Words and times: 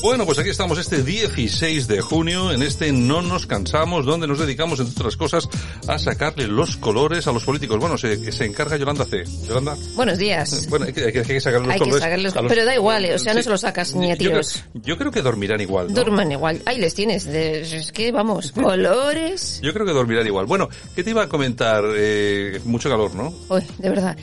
Bueno, 0.00 0.24
pues 0.26 0.38
aquí 0.38 0.48
estamos 0.50 0.78
este 0.78 1.02
16 1.02 1.88
de 1.88 2.00
junio, 2.00 2.52
en 2.52 2.62
este 2.62 2.92
No 2.92 3.20
nos 3.20 3.46
cansamos, 3.46 4.06
donde 4.06 4.28
nos 4.28 4.38
dedicamos, 4.38 4.78
entre 4.78 4.94
otras 4.94 5.16
cosas, 5.16 5.48
a 5.88 5.98
sacarle 5.98 6.46
los 6.46 6.76
colores 6.76 7.26
a 7.26 7.32
los 7.32 7.44
políticos. 7.44 7.78
Bueno, 7.80 7.98
se, 7.98 8.30
se 8.30 8.44
encarga 8.44 8.76
Yolanda 8.76 9.04
C. 9.04 9.24
Yolanda. 9.48 9.76
Buenos 9.96 10.16
días. 10.18 10.68
Bueno, 10.70 10.86
hay 10.86 10.92
que, 10.92 11.04
hay 11.04 11.12
que 11.12 11.40
sacarle 11.40 11.66
los 11.66 11.74
Hay 11.74 11.80
que 11.80 11.84
colores. 11.90 12.36
a 12.36 12.40
los- 12.42 12.48
pero 12.48 12.64
da 12.64 12.74
igual, 12.76 13.04
eh, 13.06 13.14
o 13.14 13.18
sea, 13.18 13.34
no 13.34 13.42
se 13.42 13.50
los 13.50 13.60
sacas 13.60 13.92
ni 13.96 14.12
a 14.12 14.14
Yo 14.14 14.18
creo- 14.18 14.30
tiros. 14.30 14.64
Yo, 14.74 14.96
creo 14.96 15.10
que 15.10 15.20
dormirán 15.20 15.60
igual, 15.60 15.88
¿no? 15.88 15.94
Duerman 15.94 16.30
igual. 16.30 16.62
Ahí 16.64 16.78
les 16.78 16.94
tienes. 16.94 17.24
de- 17.24 17.60
es 17.62 17.90
que, 17.90 18.12
vamos, 18.12 18.52
colores. 18.54 19.58
Yo 19.62 19.74
creo 19.74 19.84
que 19.84 19.92
dormirán 19.92 20.26
igual. 20.26 20.46
Bueno, 20.46 20.68
¿qué 20.94 21.02
te 21.02 21.10
iba 21.10 21.24
a 21.24 21.28
comentar? 21.28 21.82
Eh, 21.96 22.60
mucho 22.64 22.88
calor, 22.88 23.14
¿no? 23.16 23.34
Uy, 23.48 23.62
de 23.78 23.88
verdad. 23.90 24.16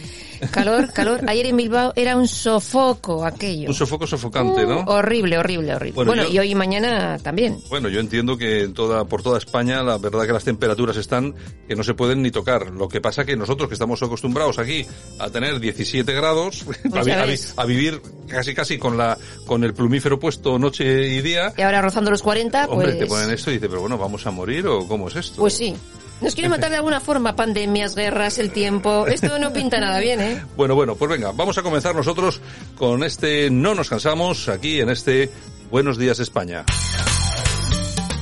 Calor, 0.52 0.92
calor. 0.94 1.22
Ayer 1.28 1.46
en 1.48 1.58
Bilbao 1.58 1.94
era 1.96 2.16
un 2.16 2.28
sofoco 2.28 3.26
aquello. 3.26 3.68
Un 3.70 3.74
sofoco 3.76 4.06
sofocante, 4.08 4.66
¿no? 4.66 4.82
Uh, 4.82 4.90
horrible, 4.92 5.38
horrible, 5.38 5.76
horrible. 5.76 5.96
Bueno, 5.96 6.12
Bueno, 6.12 6.24
yo- 6.24 6.30
y 6.34 6.40
hoy 6.40 6.52
y 6.52 6.56
mañana 6.56 7.18
también. 7.20 7.60
Bueno, 7.70 7.90
yo 7.90 8.00
entiendo 8.00 8.38
que 8.38 8.64
en 8.64 8.74
toda, 8.74 9.06
por 9.06 9.24
toda 9.24 9.38
España 9.38 9.84
la 9.84 9.98
verdad 9.98 10.26
que 10.26 10.34
las 10.34 10.44
temperaturas 10.44 10.98
están 10.98 11.34
que 11.68 11.76
no 11.76 11.84
se 11.84 11.94
pueden 11.94 12.22
ni 12.22 12.32
tocar. 12.32 12.72
Lo 12.72 12.88
que 12.88 13.02
pasa 13.02 13.26
que 13.26 13.36
nosotros 13.36 13.68
que 13.70 13.74
estamos 13.76 14.02
acostumbrados 14.04 14.60
aquí 14.60 14.86
a 15.20 15.30
tener 15.30 15.60
17 15.60 16.12
grados, 16.14 16.66
a, 16.94 17.02
vi- 17.04 17.12
ya 17.12 17.22
a 17.22 17.26
vi- 17.26 17.32
ves. 17.32 17.54
a 17.58 17.66
vivir 17.66 18.02
casi 18.28 18.54
casi 18.54 18.78
con 18.78 18.98
la 18.98 19.18
con 19.46 19.64
el 19.64 19.74
plumífero 19.74 20.20
puesto 20.20 20.58
noche 20.60 21.08
y 21.08 21.22
día, 21.22 21.54
Y 21.58 21.62
ahora 21.62 21.82
rozando 21.82 22.12
los 22.12 22.22
40, 22.22 22.66
hombre, 22.68 22.88
pues... 22.88 23.00
te 23.00 23.06
ponen 23.06 23.30
esto 23.32 23.52
y 23.52 23.56
dices, 23.56 23.70
pero 23.70 23.82
bueno, 23.82 23.98
¿vamos 23.98 24.26
a 24.26 24.32
morir 24.32 24.66
o 24.68 24.88
cómo 24.88 25.08
es 25.08 25.16
esto? 25.16 25.38
Pues 25.42 25.54
sí. 25.56 25.76
Nos 26.22 26.34
quieren 26.34 26.52
matar 26.52 26.70
de 26.70 26.78
alguna 26.78 27.00
forma. 27.00 27.36
Pandemias, 27.36 27.96
guerras, 27.96 28.38
el 28.40 28.52
tiempo. 28.52 29.06
Esto 29.08 29.38
no 29.38 29.52
pinta 29.52 29.80
nada 29.80 30.00
bien, 30.00 30.22
¿eh? 30.22 30.44
Bueno, 30.56 30.76
bueno, 30.76 30.96
pues 30.96 31.12
venga, 31.12 31.32
vamos 31.34 31.58
a 31.58 31.64
comenzar 31.64 31.94
nosotros 31.96 32.42
con 32.78 33.04
este 33.04 33.50
No 33.50 33.76
nos 33.76 33.90
cansamos 33.90 34.48
aquí 34.48 34.80
en 34.80 34.90
este 34.90 35.30
Buenos 35.70 35.98
días 35.98 36.20
España. 36.20 36.64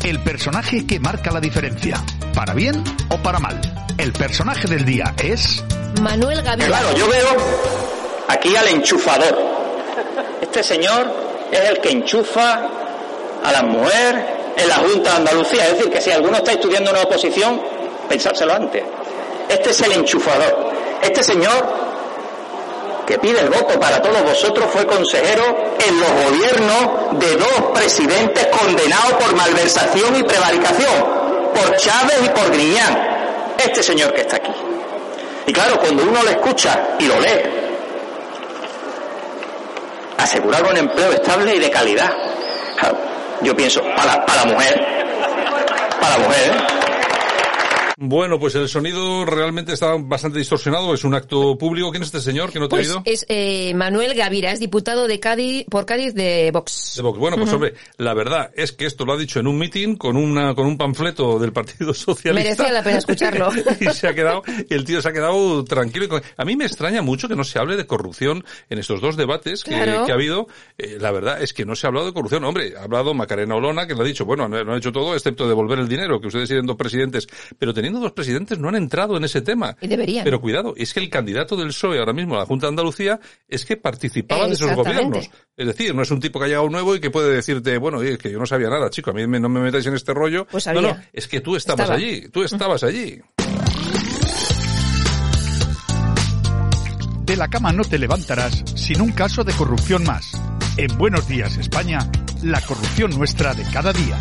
El 0.03 0.19
personaje 0.21 0.87
que 0.87 0.99
marca 0.99 1.31
la 1.31 1.39
diferencia, 1.39 2.03
para 2.33 2.53
bien 2.53 2.83
o 3.09 3.17
para 3.17 3.39
mal. 3.39 3.59
El 3.97 4.11
personaje 4.11 4.67
del 4.67 4.85
día 4.85 5.13
es... 5.21 5.63
Manuel 6.01 6.41
Gaviria. 6.41 6.67
Claro, 6.67 6.97
yo 6.97 7.07
veo 7.07 7.37
aquí 8.27 8.55
al 8.55 8.67
enchufador. 8.69 9.37
Este 10.41 10.63
señor 10.63 11.07
es 11.51 11.69
el 11.69 11.79
que 11.79 11.91
enchufa 11.91 12.67
a 13.43 13.51
la 13.51 13.63
mujer 13.63 14.53
en 14.57 14.67
la 14.67 14.75
Junta 14.75 15.11
de 15.11 15.17
Andalucía. 15.17 15.67
Es 15.67 15.77
decir, 15.77 15.91
que 15.91 16.01
si 16.01 16.11
alguno 16.11 16.37
está 16.37 16.53
estudiando 16.53 16.91
una 16.91 17.01
oposición, 17.01 17.61
pensárselo 18.07 18.53
antes. 18.53 18.83
Este 19.49 19.69
es 19.71 19.81
el 19.81 19.91
enchufador. 19.93 20.71
Este 21.01 21.23
señor 21.23 21.83
que 23.05 23.19
pide 23.19 23.41
el 23.41 23.49
voto 23.49 23.79
para 23.79 24.01
todos 24.01 24.23
vosotros 24.23 24.65
fue 24.71 24.85
consejero 24.85 25.43
en 25.85 25.99
los 25.99 26.09
gobiernos 26.09 27.19
de 27.19 27.35
dos 27.35 27.71
presidentes 27.73 28.47
condenados 28.47 29.13
por 29.13 29.35
malversación 29.35 30.15
y 30.15 30.23
prevaricación, 30.23 31.53
por 31.53 31.75
Chávez 31.75 32.19
y 32.25 32.29
por 32.29 32.51
Griñán. 32.51 33.55
Este 33.57 33.83
señor 33.83 34.13
que 34.13 34.21
está 34.21 34.37
aquí. 34.37 34.51
Y 35.45 35.53
claro, 35.53 35.77
cuando 35.79 36.03
uno 36.03 36.23
lo 36.23 36.29
escucha 36.29 36.95
y 36.99 37.05
lo 37.05 37.19
lee, 37.19 37.41
asegurar 40.17 40.63
un 40.65 40.77
empleo 40.77 41.11
estable 41.11 41.55
y 41.55 41.59
de 41.59 41.69
calidad. 41.69 42.11
Yo 43.41 43.55
pienso, 43.55 43.81
para, 43.95 44.25
para 44.25 44.45
la 44.45 44.53
mujer, 44.53 44.85
para 45.99 46.17
la 46.17 46.23
mujer, 46.23 46.49
¿eh? 46.49 46.72
Bueno, 48.05 48.37
pues 48.37 48.53
el 48.55 48.67
sonido 48.67 49.23
realmente 49.25 49.71
está 49.71 49.95
bastante 49.97 50.37
distorsionado, 50.37 50.93
es 50.93 51.05
un 51.05 51.13
acto 51.13 51.57
público. 51.57 51.89
¿Quién 51.89 52.03
es 52.03 52.07
este 52.09 52.19
señor 52.19 52.51
que 52.51 52.59
no 52.59 52.67
te 52.67 52.75
ha 52.75 52.77
Pues 52.79 52.89
oído? 52.89 53.01
es 53.05 53.25
eh, 53.29 53.73
Manuel 53.75 54.13
Gavira, 54.13 54.51
es 54.51 54.59
diputado 54.59 55.07
de 55.07 55.21
Cádiz, 55.21 55.65
por 55.69 55.85
Cádiz 55.85 56.13
de 56.13 56.51
Vox. 56.51 56.95
De 56.97 57.01
Vox. 57.01 57.17
Bueno, 57.17 57.37
pues 57.37 57.53
hombre, 57.53 57.75
la 57.95 58.13
verdad 58.13 58.51
es 58.55 58.73
que 58.73 58.85
esto 58.87 59.05
lo 59.05 59.13
ha 59.13 59.17
dicho 59.17 59.39
en 59.39 59.47
un 59.47 59.57
mitin 59.57 59.95
con 59.95 60.17
una 60.17 60.53
con 60.53 60.67
un 60.67 60.77
panfleto 60.77 61.39
del 61.39 61.53
Partido 61.53 61.93
Socialista. 61.93 62.43
Merecía 62.43 62.71
la 62.73 62.83
pena 62.83 62.97
escucharlo. 62.97 63.49
y 63.79 63.85
se 63.93 64.07
ha 64.09 64.13
quedado, 64.13 64.43
el 64.69 64.83
tío 64.83 65.01
se 65.01 65.07
ha 65.07 65.13
quedado 65.13 65.63
tranquilo. 65.63 66.19
A 66.35 66.43
mí 66.43 66.57
me 66.57 66.65
extraña 66.65 67.01
mucho 67.01 67.29
que 67.29 67.37
no 67.37 67.45
se 67.45 67.57
hable 67.57 67.77
de 67.77 67.85
corrupción 67.87 68.43
en 68.69 68.79
estos 68.79 68.99
dos 68.99 69.15
debates 69.15 69.63
que, 69.63 69.71
Claro. 69.71 70.05
que 70.05 70.11
ha 70.11 70.15
habido. 70.15 70.47
Eh, 70.77 70.97
la 70.99 71.11
verdad 71.11 71.41
es 71.41 71.53
que 71.53 71.63
no 71.65 71.73
se 71.73 71.87
ha 71.87 71.89
hablado 71.89 72.07
de 72.07 72.13
corrupción. 72.13 72.43
Hombre, 72.43 72.73
ha 72.77 72.83
hablado 72.83 73.13
Macarena 73.13 73.55
Olona, 73.55 73.87
que 73.87 73.95
le 73.95 74.01
ha 74.01 74.03
dicho, 74.03 74.25
bueno, 74.25 74.49
no, 74.49 74.61
no 74.65 74.73
ha 74.73 74.77
hecho 74.77 74.91
todo 74.91 75.13
excepto 75.15 75.47
devolver 75.47 75.79
el 75.79 75.87
dinero, 75.87 76.19
que 76.19 76.27
ustedes 76.27 76.49
tienen 76.49 76.65
dos 76.65 76.75
presidentes. 76.75 77.27
Pero 77.57 77.73
teniendo 77.73 77.92
dos 78.01 78.11
presidentes 78.13 78.59
no 78.59 78.69
han 78.69 78.75
entrado 78.75 79.15
en 79.17 79.23
ese 79.23 79.41
tema. 79.41 79.75
Y 79.81 79.87
deberían. 79.87 80.23
Pero 80.23 80.39
cuidado, 80.41 80.73
es 80.77 80.93
que 80.93 80.99
el 80.99 81.09
candidato 81.09 81.55
del 81.55 81.67
PSOE 81.67 81.99
ahora 81.99 82.13
mismo 82.13 82.35
a 82.35 82.39
la 82.39 82.45
Junta 82.45 82.67
de 82.67 82.69
Andalucía 82.69 83.19
es 83.47 83.65
que 83.65 83.77
participaba 83.77 84.47
de 84.47 84.53
esos 84.53 84.73
gobiernos. 84.75 85.29
Es 85.55 85.67
decir, 85.67 85.93
no 85.93 86.01
es 86.01 86.11
un 86.11 86.19
tipo 86.19 86.39
que 86.39 86.45
ha 86.45 86.47
llegado 86.49 86.69
nuevo 86.69 86.95
y 86.95 86.99
que 86.99 87.11
puede 87.11 87.33
decirte, 87.33 87.77
bueno, 87.77 88.01
es 88.01 88.17
que 88.17 88.31
yo 88.31 88.39
no 88.39 88.45
sabía 88.45 88.69
nada, 88.69 88.89
chico, 88.89 89.11
a 89.11 89.13
mí 89.13 89.25
me- 89.27 89.39
no 89.39 89.49
me 89.49 89.59
metáis 89.59 89.85
en 89.85 89.93
este 89.95 90.13
rollo. 90.13 90.47
Pues 90.49 90.65
no, 90.67 90.81
no, 90.81 90.97
es 91.11 91.27
que 91.27 91.41
tú 91.41 91.55
estabas 91.55 91.81
Estaba. 91.89 91.97
allí, 91.99 92.29
tú 92.29 92.43
estabas 92.43 92.83
allí. 92.83 93.21
De 97.25 97.37
la 97.37 97.47
cama 97.47 97.71
no 97.71 97.83
te 97.83 97.97
levantarás 97.97 98.63
sin 98.75 99.01
un 99.01 99.11
caso 99.11 99.43
de 99.43 99.53
corrupción 99.53 100.03
más. 100.03 100.31
En 100.77 100.97
Buenos 100.97 101.27
Días 101.27 101.57
España, 101.57 101.99
la 102.43 102.59
corrupción 102.61 103.11
nuestra 103.17 103.53
de 103.53 103.63
cada 103.71 103.93
día. 103.93 104.19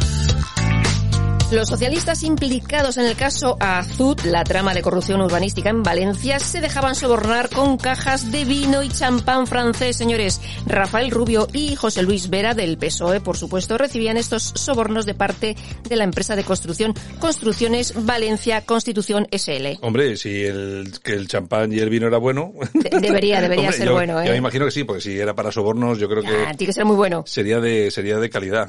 Los 1.53 1.69
socialistas 1.69 2.23
implicados 2.23 2.97
en 2.97 3.05
el 3.05 3.15
caso 3.15 3.59
Azud, 3.61 4.19
la 4.25 4.43
trama 4.43 4.73
de 4.73 4.81
corrupción 4.81 5.21
urbanística 5.21 5.69
en 5.69 5.83
Valencia, 5.83 6.39
se 6.39 6.63
dejaban 6.63 6.95
sobornar 6.95 7.51
con 7.51 7.77
cajas 7.77 8.33
de 8.33 8.47
vino 8.47 8.83
y 8.83 8.89
champán 8.89 9.47
francés, 9.47 9.97
señores. 9.97 10.41
Rafael 10.67 11.11
Rubio 11.11 11.47
y 11.53 11.77
José 11.77 12.03
Luis 12.03 12.31
Vera 12.31 12.55
del 12.55 12.79
PSOE, 12.79 13.21
por 13.21 13.37
supuesto, 13.37 13.77
recibían 13.77 14.17
estos 14.17 14.43
sobornos 14.55 15.05
de 15.05 15.13
parte 15.15 15.55
de 15.89 15.97
la 15.97 16.05
empresa 16.05 16.37
de 16.37 16.45
construcción 16.45 16.95
Construcciones 17.19 17.93
Valencia 18.07 18.65
Constitución 18.65 19.27
SL. 19.31 19.79
Hombre, 19.83 20.17
si 20.17 20.45
el, 20.45 20.91
que 21.05 21.13
el 21.13 21.29
champán 21.29 21.71
y 21.73 21.81
el 21.81 21.91
vino 21.91 22.07
era 22.07 22.17
bueno. 22.19 22.53
De- 22.73 22.99
debería, 22.99 23.43
debería 23.43 23.65
Hombre, 23.67 23.77
ser 23.77 23.87
yo- 23.89 23.93
bueno, 23.93 24.21
¿eh? 24.23 24.25
Yo 24.27 24.31
me 24.33 24.39
imagino 24.39 24.65
que 24.65 24.71
sí, 24.71 24.85
porque 24.85 25.03
si 25.03 25.19
era 25.19 25.35
para 25.35 25.53
sobornos, 25.53 25.99
yo 25.99 26.09
creo 26.09 26.23
Ah, 26.27 26.29
que 26.51 26.57
tiene 26.57 26.67
que 26.71 26.73
ser 26.73 26.87
muy 26.87 26.97
bueno. 26.97 27.25
sería 27.27 27.61
de, 27.61 27.91
sería 27.91 28.17
de 28.17 28.31
calidad. 28.31 28.69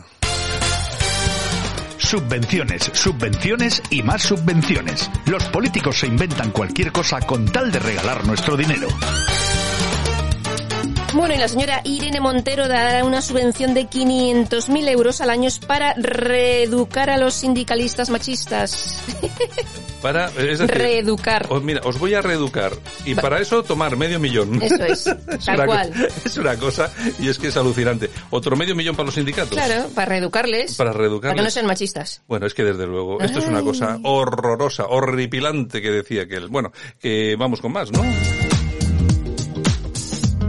Subvenciones, 2.13 2.91
subvenciones 2.93 3.81
y 3.89 4.03
más 4.03 4.21
subvenciones. 4.21 5.09
Los 5.25 5.45
políticos 5.45 5.97
se 5.97 6.05
inventan 6.05 6.51
cualquier 6.51 6.91
cosa 6.91 7.19
con 7.21 7.45
tal 7.45 7.71
de 7.71 7.79
regalar 7.79 8.23
nuestro 8.27 8.55
dinero. 8.55 8.87
Bueno, 11.13 11.35
y 11.35 11.37
la 11.37 11.47
señora 11.47 11.81
Irene 11.83 12.19
Montero 12.19 12.67
dará 12.67 13.03
una 13.05 13.21
subvención 13.21 13.73
de 13.73 13.87
500.000 13.87 14.89
euros 14.89 15.21
al 15.21 15.29
año 15.29 15.49
para 15.67 15.93
reeducar 15.93 17.09
a 17.11 17.17
los 17.17 17.33
sindicalistas 17.35 18.09
machistas. 18.09 18.99
Para, 20.01 20.25
es 20.37 20.59
decir, 20.59 20.67
Reeducar. 20.69 21.45
os- 21.47 21.63
mira, 21.63 21.79
os 21.85 21.97
voy 21.97 22.13
a 22.13 22.21
reeducar. 22.21 22.73
Y 23.05 23.15
para 23.15 23.39
eso 23.39 23.63
tomar 23.63 23.95
medio 23.95 24.19
millón. 24.19 24.61
Eso 24.61 24.83
es, 24.83 25.07
Es 25.07 25.45
tal 25.45 25.55
una 25.55 25.65
cual. 25.65 25.93
Es 26.25 26.35
una 26.35 26.57
cosa, 26.57 26.91
y 27.19 27.29
es 27.29 27.37
que 27.39 27.47
es 27.47 27.55
alucinante. 27.55 28.09
Otro 28.29 28.57
medio 28.57 28.75
millón 28.75 28.97
para 28.97 29.05
los 29.05 29.15
sindicatos. 29.15 29.53
Claro, 29.57 29.87
para 29.95 30.07
reeducarles. 30.09 30.75
Para 30.75 30.91
reeducarles. 30.91 31.35
Para 31.35 31.41
que 31.41 31.45
no 31.45 31.49
sean 31.51 31.67
machistas. 31.67 32.21
Bueno, 32.27 32.45
es 32.47 32.53
que 32.53 32.65
desde 32.65 32.85
luego, 32.85 33.21
esto 33.21 33.39
es 33.39 33.47
una 33.47 33.61
cosa 33.61 33.97
horrorosa, 34.03 34.87
horripilante 34.87 35.81
que 35.81 35.91
decía 35.91 36.23
aquel. 36.23 36.49
Bueno, 36.49 36.73
que 36.99 37.37
vamos 37.39 37.61
con 37.61 37.71
más, 37.71 37.89
¿no? 37.89 38.03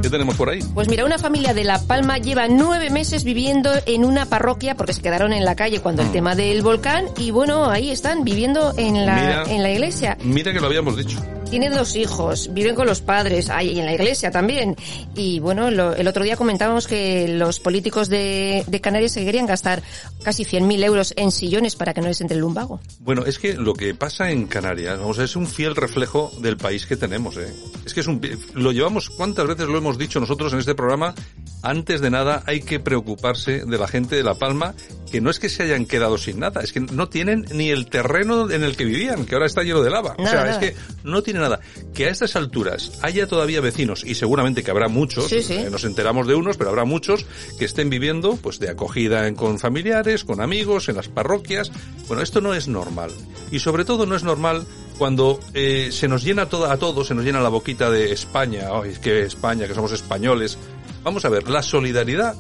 ¿Qué 0.05 0.11
tenemos 0.11 0.37
por 0.37 0.51
ahí? 0.51 0.59
Pues 0.75 0.87
mira, 0.91 1.07
una 1.07 1.17
familia 1.17 1.55
de 1.55 1.65
La 1.65 1.81
Palma 1.81 2.19
lleva 2.19 2.47
nueve 2.47 2.91
meses 2.91 3.25
viviendo 3.25 3.71
en 3.87 4.05
una 4.05 4.27
parroquia 4.27 4.75
porque 4.75 4.93
se 4.93 5.01
quedaron 5.01 5.33
en 5.33 5.47
la 5.47 5.57
calle 5.57 5.81
cuando 5.81 6.03
el 6.03 6.13
tema 6.13 6.35
del 6.35 6.61
volcán 6.61 7.07
y 7.17 7.31
bueno, 7.31 7.71
ahí 7.71 7.91
están 7.91 8.23
viviendo 8.23 8.75
en 8.77 9.07
la, 9.07 9.15
Mm. 9.15 9.21
Mira. 9.21 9.43
en 9.49 9.63
la 9.63 9.71
iglesia. 9.71 10.19
Mira 10.23 10.53
que 10.53 10.61
lo 10.61 10.67
habíamos 10.67 10.99
dicho. 10.99 11.19
Tiene 11.55 11.71
dos 11.71 11.95
hijos, 11.95 12.53
viven 12.53 12.75
con 12.75 12.85
los 12.89 13.01
padres, 13.01 13.49
ahí 13.49 13.79
en 13.79 13.87
la 13.87 13.95
iglesia 13.95 14.33
también. 14.33 14.75
Y 15.15 15.39
bueno, 15.39 15.71
lo- 15.71 15.95
el 15.95 16.09
otro 16.09 16.25
día 16.25 16.37
comentábamos 16.37 16.89
que 16.89 17.29
los 17.29 17.61
políticos 17.61 18.09
de, 18.09 18.65
de 18.67 18.81
Canarias 18.81 19.13
se 19.13 19.25
querían 19.25 19.47
gastar 19.47 19.81
casi 20.25 20.45
100.000 20.45 20.83
euros 20.85 21.15
en 21.17 21.31
sillones 21.31 21.77
para 21.77 21.95
que 21.95 22.01
no 22.01 22.09
les 22.09 22.21
entre 22.21 22.35
el 22.35 22.41
lumbago. 22.41 22.81
Bueno, 22.99 23.25
es 23.25 23.39
que 23.39 23.55
lo 23.55 23.75
que 23.75 23.95
pasa 23.95 24.33
en 24.33 24.49
Canarias, 24.49 24.99
vamos, 24.99 25.19
es 25.21 25.37
un 25.37 25.47
fiel 25.47 25.77
reflejo 25.77 26.33
del 26.41 26.57
país 26.57 26.87
que 26.87 26.97
tenemos, 26.97 27.37
¿eh? 27.37 27.55
Es 27.87 27.95
que 27.95 28.01
es 28.01 28.09
un, 28.09 28.21
lo 28.55 28.73
llevamos, 28.73 29.09
¿cuántas 29.11 29.47
veces 29.47 29.69
lo 29.69 29.79
hemos 29.79 29.97
dicho 29.97 30.19
nosotros 30.19 30.53
en 30.55 30.59
este 30.59 30.75
programa? 30.75 31.15
Antes 31.63 32.01
de 32.01 32.11
nada 32.11 32.43
hay 32.47 32.63
que 32.63 32.81
preocuparse 32.81 33.65
de 33.65 33.79
la 33.79 33.87
gente 33.87 34.17
de 34.17 34.25
La 34.25 34.35
Palma, 34.35 34.75
que 35.15 35.21
no 35.21 35.31
es 35.31 35.39
que 35.39 35.49
se 35.49 35.63
hayan 35.63 35.87
quedado 35.87 36.19
sin 36.19 36.41
nada, 36.41 36.61
es 36.61 36.73
que 36.73 36.81
no 36.81 37.09
tienen 37.09 37.47
ni 37.53 37.71
el 37.71 37.87
terreno 37.87 38.51
en 38.51 38.65
el 38.65 38.77
que 38.77 38.85
vivían, 38.85 39.27
que 39.27 39.37
ahora 39.37 39.47
está 39.47 39.63
lleno 39.63 39.81
de 39.81 39.89
lava. 39.89 40.17
o 40.19 40.27
sea, 40.27 40.51
es 40.51 40.59
que 40.59 40.75
no 41.05 41.23
tiene 41.23 41.39
nada. 41.39 41.61
Que 41.95 42.07
a 42.07 42.11
estas 42.11 42.35
alturas 42.35 42.91
haya 43.01 43.29
todavía 43.29 43.61
vecinos, 43.61 44.03
y 44.05 44.17
seguramente 44.17 44.65
que 44.65 44.73
habrá 44.73 44.89
muchos, 44.89 45.29
Sí, 45.29 45.41
sí. 45.41 45.55
eh, 45.55 45.69
nos 45.71 45.85
enteramos 45.85 46.27
de 46.27 46.35
unos, 46.35 46.57
pero 46.57 46.71
habrá 46.71 46.85
muchos 46.85 47.27
que 47.61 47.65
estén 47.65 47.91
viviendo 47.91 48.37
pues 48.43 48.59
de 48.59 48.71
acogida 48.71 49.29
en- 49.29 49.37
con 49.37 49.61
familiares, 49.61 50.25
con 50.25 50.41
amigos, 50.41 50.89
en 50.89 50.97
las 50.97 51.07
parroquias. 51.07 51.71
Bueno, 52.09 52.21
esto 52.21 52.41
no 52.41 52.53
es 52.53 52.67
normal. 52.67 53.13
Y 53.53 53.61
sobre 53.61 53.85
todo 53.85 54.07
no 54.07 54.17
es 54.17 54.25
normal 54.25 54.67
cuando 54.99 55.39
eh, 55.55 55.91
se 55.93 56.09
nos 56.09 56.25
llena 56.25 56.47
toda, 56.49 56.73
a 56.73 56.77
todos, 56.77 57.07
se 57.07 57.15
nos 57.15 57.25
llena 57.25 57.41
la 57.41 57.51
boquita 57.51 57.89
de 57.89 58.11
España, 58.11 58.63
Ay, 58.73 58.91
es 58.91 58.99
que 58.99 59.23
España, 59.23 59.69
que 59.69 59.75
somos 59.75 59.93
españoles. 59.93 60.59
Vamos 61.05 61.25
a 61.25 61.29
ver, 61.29 61.49
la 61.49 61.63
solidaridad 61.63 62.35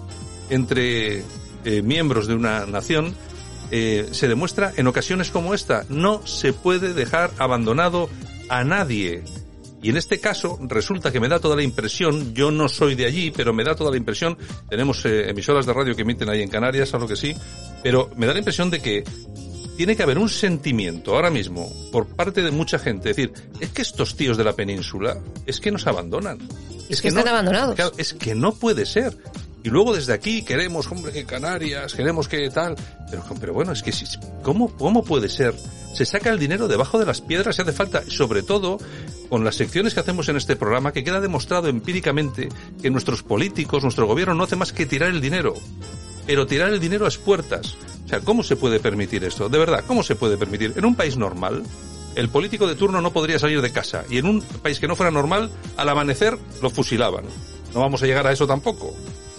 entre 0.50 1.22
eh, 1.64 1.82
miembros 1.82 2.26
de 2.26 2.34
una 2.34 2.66
nación 2.66 3.14
eh, 3.70 4.08
se 4.12 4.28
demuestra 4.28 4.72
en 4.76 4.86
ocasiones 4.86 5.30
como 5.30 5.54
esta. 5.54 5.84
No 5.88 6.26
se 6.26 6.52
puede 6.52 6.94
dejar 6.94 7.30
abandonado 7.38 8.08
a 8.48 8.64
nadie. 8.64 9.24
Y 9.82 9.90
en 9.90 9.96
este 9.96 10.18
caso 10.18 10.58
resulta 10.62 11.12
que 11.12 11.20
me 11.20 11.28
da 11.28 11.40
toda 11.40 11.56
la 11.56 11.62
impresión, 11.62 12.34
yo 12.34 12.50
no 12.50 12.68
soy 12.68 12.94
de 12.94 13.04
allí, 13.04 13.30
pero 13.30 13.52
me 13.52 13.64
da 13.64 13.74
toda 13.74 13.90
la 13.90 13.98
impresión, 13.98 14.38
tenemos 14.70 15.04
eh, 15.04 15.28
emisoras 15.28 15.66
de 15.66 15.74
radio 15.74 15.94
que 15.94 16.02
emiten 16.02 16.30
ahí 16.30 16.40
en 16.40 16.48
Canarias, 16.48 16.94
algo 16.94 17.06
que 17.06 17.16
sí, 17.16 17.34
pero 17.82 18.10
me 18.16 18.26
da 18.26 18.32
la 18.32 18.38
impresión 18.38 18.70
de 18.70 18.80
que 18.80 19.04
tiene 19.76 19.94
que 19.94 20.02
haber 20.02 20.18
un 20.18 20.30
sentimiento 20.30 21.14
ahora 21.14 21.30
mismo 21.30 21.70
por 21.92 22.06
parte 22.06 22.40
de 22.40 22.50
mucha 22.50 22.78
gente, 22.78 23.10
decir, 23.10 23.32
es 23.60 23.70
que 23.70 23.82
estos 23.82 24.16
tíos 24.16 24.38
de 24.38 24.44
la 24.44 24.54
península 24.54 25.18
es 25.46 25.60
que 25.60 25.70
nos 25.70 25.86
abandonan. 25.86 26.38
Es 26.88 27.02
que 27.02 27.08
están 27.08 27.28
abandonados. 27.28 27.78
Es 27.98 28.14
que 28.14 28.34
no 28.34 28.54
puede 28.54 28.86
ser. 28.86 29.16
Y 29.64 29.70
luego 29.70 29.94
desde 29.94 30.12
aquí 30.12 30.42
queremos, 30.42 30.92
hombre, 30.92 31.10
que 31.10 31.24
Canarias, 31.24 31.94
queremos 31.94 32.28
que 32.28 32.50
tal. 32.50 32.76
Pero, 33.40 33.54
bueno, 33.54 33.72
es 33.72 33.82
que 33.82 33.92
si, 33.92 34.04
¿cómo, 34.42 34.68
¿cómo 34.76 35.02
puede 35.02 35.30
ser? 35.30 35.54
Se 35.94 36.04
saca 36.04 36.28
el 36.28 36.38
dinero 36.38 36.68
debajo 36.68 36.98
de 36.98 37.06
las 37.06 37.22
piedras 37.22 37.56
si 37.56 37.62
hace 37.62 37.72
falta, 37.72 38.02
sobre 38.06 38.42
todo 38.42 38.76
con 39.30 39.42
las 39.42 39.54
secciones 39.54 39.94
que 39.94 40.00
hacemos 40.00 40.28
en 40.28 40.36
este 40.36 40.54
programa, 40.54 40.92
que 40.92 41.02
queda 41.02 41.22
demostrado 41.22 41.68
empíricamente 41.68 42.50
que 42.82 42.90
nuestros 42.90 43.22
políticos, 43.22 43.82
nuestro 43.82 44.06
gobierno 44.06 44.34
no 44.34 44.44
hace 44.44 44.54
más 44.54 44.74
que 44.74 44.84
tirar 44.84 45.08
el 45.08 45.22
dinero. 45.22 45.54
Pero 46.26 46.46
tirar 46.46 46.68
el 46.68 46.78
dinero 46.78 47.06
a 47.06 47.10
puertas. 47.24 47.74
O 48.04 48.08
sea, 48.08 48.20
¿cómo 48.20 48.42
se 48.42 48.56
puede 48.56 48.80
permitir 48.80 49.24
esto? 49.24 49.48
De 49.48 49.56
verdad, 49.56 49.82
¿cómo 49.86 50.02
se 50.02 50.14
puede 50.14 50.36
permitir? 50.36 50.74
En 50.76 50.84
un 50.84 50.94
país 50.94 51.16
normal, 51.16 51.62
el 52.16 52.28
político 52.28 52.66
de 52.66 52.74
turno 52.74 53.00
no 53.00 53.14
podría 53.14 53.38
salir 53.38 53.62
de 53.62 53.72
casa. 53.72 54.04
Y 54.10 54.18
en 54.18 54.26
un 54.26 54.42
país 54.42 54.78
que 54.78 54.88
no 54.88 54.94
fuera 54.94 55.10
normal, 55.10 55.50
al 55.78 55.88
amanecer 55.88 56.36
lo 56.60 56.68
fusilaban. 56.68 57.24
No 57.72 57.80
vamos 57.80 58.02
a 58.02 58.06
llegar 58.06 58.26
a 58.26 58.32
eso 58.32 58.46
tampoco. 58.46 58.94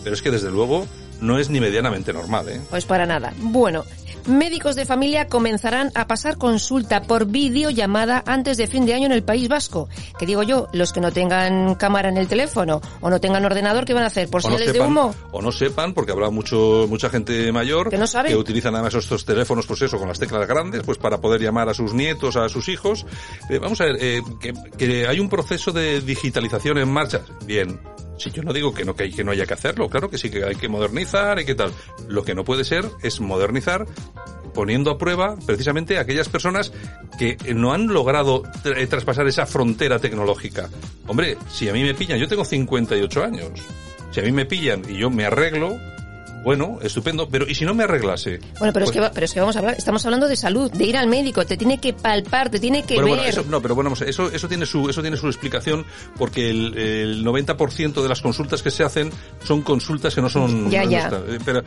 Pero 0.05 0.13
es 0.13 0.21
que 0.21 0.29
desde 0.29 0.51
luego 0.51 0.85
no 1.19 1.39
es 1.39 1.49
ni 1.49 1.59
medianamente 1.59 2.13
normal, 2.13 2.47
¿eh? 2.47 2.61
Pues 2.69 2.85
para 2.85 3.07
nada. 3.07 3.33
Bueno, 3.39 3.83
médicos 4.27 4.75
de 4.75 4.85
familia 4.85 5.27
comenzarán 5.27 5.91
a 5.95 6.05
pasar 6.05 6.37
consulta 6.37 7.01
por 7.01 7.25
videollamada 7.25 8.21
antes 8.27 8.57
de 8.57 8.67
fin 8.67 8.85
de 8.85 8.93
año 8.93 9.07
en 9.07 9.13
el 9.13 9.23
País 9.23 9.47
Vasco. 9.47 9.89
Que 10.19 10.27
digo 10.27 10.43
yo, 10.43 10.67
los 10.73 10.93
que 10.93 11.01
no 11.01 11.11
tengan 11.11 11.73
cámara 11.73 12.09
en 12.09 12.17
el 12.17 12.27
teléfono 12.27 12.81
o 13.01 13.09
no 13.09 13.19
tengan 13.19 13.43
ordenador, 13.45 13.83
¿qué 13.85 13.95
van 13.95 14.03
a 14.03 14.07
hacer? 14.07 14.29
¿Por 14.29 14.43
no, 14.43 14.49
señales 14.51 14.73
de 14.73 14.79
humo? 14.79 15.15
o 15.31 15.41
no 15.41 15.51
sepan, 15.51 15.95
porque 15.95 16.11
habrá 16.11 16.29
mucho, 16.29 16.85
mucha 16.87 17.09
gente 17.09 17.51
mayor 17.51 17.89
Que 17.89 17.97
no 17.97 18.05
sabe. 18.05 18.35
utilizan 18.35 18.75
además 18.75 18.93
estos 18.93 19.25
teléfonos, 19.25 19.65
pues 19.65 19.81
eso, 19.81 19.97
con 19.97 20.07
las 20.07 20.19
teclas 20.19 20.47
grandes, 20.47 20.83
pues 20.83 20.99
para 20.99 21.19
poder 21.19 21.41
llamar 21.41 21.69
a 21.69 21.73
sus 21.73 21.95
nietos, 21.95 22.35
a 22.35 22.47
sus 22.49 22.69
hijos. 22.69 23.07
Eh, 23.49 23.57
vamos 23.57 23.81
a 23.81 23.85
ver, 23.85 23.95
eh, 23.99 24.21
que, 24.39 24.53
que 24.77 25.07
hay 25.07 25.19
un 25.19 25.29
proceso 25.29 25.71
de 25.71 26.01
digitalización 26.01 26.77
en 26.77 26.89
marcha. 26.89 27.21
Bien. 27.47 27.79
Si 28.17 28.31
yo 28.31 28.43
no 28.43 28.53
digo 28.53 28.73
que 28.73 28.85
no, 28.85 28.95
que, 28.95 29.03
hay- 29.03 29.11
que 29.11 29.23
no 29.23 29.31
haya 29.31 29.45
que 29.45 29.53
hacerlo, 29.53 29.89
claro 29.89 30.09
que 30.09 30.17
sí, 30.17 30.29
que 30.29 30.43
hay 30.45 30.55
que 30.55 30.69
modernizar 30.69 31.39
y 31.39 31.45
que 31.45 31.55
tal. 31.55 31.71
Lo 32.07 32.23
que 32.23 32.33
no 32.35 32.43
puede 32.45 32.63
ser 32.63 32.85
es 33.03 33.19
modernizar 33.19 33.85
poniendo 34.53 34.89
a 34.91 34.97
prueba 34.97 35.35
precisamente 35.45 35.97
aquellas 35.99 36.29
personas 36.29 36.71
que 37.19 37.35
no 37.53 37.73
han 37.73 37.87
logrado 37.87 38.43
eh, 38.63 38.87
traspasar 38.87 39.27
esa 39.27 39.45
frontera 39.45 39.99
tecnológica. 39.99 40.69
Hombre, 41.07 41.37
si 41.51 41.67
a 41.67 41.73
mí 41.73 41.83
me 41.83 41.93
pillan, 41.93 42.17
yo 42.19 42.27
tengo 42.27 42.45
58 42.45 43.23
años, 43.23 43.49
si 44.11 44.21
a 44.21 44.23
mí 44.23 44.31
me 44.31 44.45
pillan 44.45 44.81
y 44.89 44.97
yo 44.97 45.09
me 45.09 45.25
arreglo, 45.25 45.77
bueno, 46.45 46.77
estupendo, 46.81 47.27
pero 47.27 47.45
¿y 47.49 47.55
si 47.55 47.65
no 47.65 47.73
me 47.73 47.83
arreglase? 47.83 48.39
Bueno, 48.59 48.71
pero, 48.71 48.85
es 48.85 48.91
Pues- 48.91 49.07
que, 49.09 49.13
pero 49.13 49.25
es 49.25 49.33
que 49.33 49.39
vamos 49.41 49.55
a 49.55 49.59
hablar, 49.59 49.75
estamos 49.77 50.05
hablando 50.05 50.27
de 50.29 50.35
salud, 50.37 50.71
de 50.71 50.85
ir 50.85 50.95
al 50.95 51.07
médico, 51.07 51.45
te 51.45 51.57
tiene 51.57 51.79
que 51.79 51.91
palpar, 51.91 52.49
te 52.49 52.59
tiene 52.59 52.83
que 52.83 52.93
Bueno, 52.93 53.09
ver. 53.09 53.17
bueno, 53.17 53.29
eso, 53.29 53.43
no, 53.49 53.61
pero 53.61 53.75
bueno, 53.75 53.91
eso, 54.05 54.31
eso 54.31 54.47
tiene 54.47 54.65
su, 54.65 54.87
eso 54.89 55.01
tiene 55.01 55.17
su 55.17 55.27
explicación 55.27 55.85
porque 56.17 56.49
el, 56.49 56.77
el 56.77 57.25
90% 57.25 58.01
de 58.01 58.07
las 58.07 58.21
consultas 58.21 58.61
que 58.61 58.71
se 58.71 58.83
hacen 58.83 59.11
son 59.43 59.63
consultas 59.63 60.13
que 60.15 60.21
no 60.21 60.29
son. 60.29 60.69
Ya, 60.69 60.83
ya. 60.85 61.07
eh, 61.27 61.39
Pero, 61.43 61.63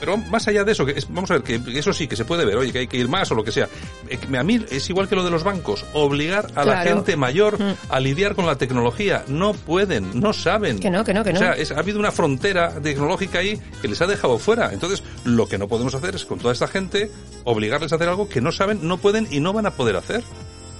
pero 0.00 0.16
más 0.16 0.48
allá 0.48 0.64
de 0.64 0.72
eso, 0.72 0.84
que 0.84 0.92
es- 0.92 1.06
vamos 1.12 1.30
a 1.30 1.34
ver, 1.34 1.42
que 1.44 1.60
eso 1.78 1.92
sí, 1.92 2.08
que 2.08 2.16
se 2.16 2.24
puede 2.24 2.44
ver, 2.44 2.56
oye, 2.56 2.72
que 2.72 2.78
hay 2.80 2.86
que 2.88 2.96
ir 2.96 3.08
más 3.08 3.30
o 3.30 3.34
lo 3.36 3.44
que 3.44 3.52
sea. 3.52 3.68
Eh, 4.08 4.18
A 4.36 4.42
mí 4.42 4.64
es 4.70 4.88
igual 4.90 5.06
que 5.08 5.14
lo 5.14 5.22
de 5.22 5.30
los 5.30 5.44
bancos, 5.44 5.84
obligar 5.92 6.46
a 6.54 6.64
la 6.64 6.72
Claro. 6.82 6.96
gente 6.96 7.16
mayor 7.16 7.60
Mm. 7.62 7.74
a 7.90 8.00
lidiar 8.00 8.34
con 8.34 8.46
la 8.46 8.56
tecnología. 8.56 9.22
No 9.28 9.52
pueden, 9.52 10.18
no 10.18 10.32
saben. 10.32 10.78
Que 10.80 10.90
no, 10.90 11.04
que 11.04 11.12
no, 11.14 11.22
que 11.22 11.32
no. 11.32 11.38
O 11.38 11.42
sea, 11.42 11.52
es- 11.52 11.70
ha 11.72 11.78
habido 11.78 11.98
una 11.98 12.10
frontera 12.10 12.72
tecnológica 12.80 13.38
ahí 13.40 13.60
que 13.82 13.88
les 13.88 14.00
ha 14.00 14.06
dejado 14.06 14.38
fuera. 14.38 14.72
Entonces, 14.72 15.02
lo 15.24 15.46
que 15.46 15.58
no 15.58 15.68
podemos 15.68 15.94
hacer 15.94 16.14
es 16.14 16.24
con 16.24 16.38
toda 16.38 16.52
esta 16.54 16.66
gente 16.68 17.10
obligarles 17.44 17.92
a 17.92 17.96
hacer 17.96 18.08
algo 18.08 18.28
que 18.28 18.40
no 18.40 18.50
saben, 18.52 18.80
no 18.88 18.96
pueden 18.98 19.28
y 19.30 19.40
no 19.40 19.52
van 19.52 19.66
a 19.66 19.72
poder 19.72 19.96
hacer. 19.96 20.22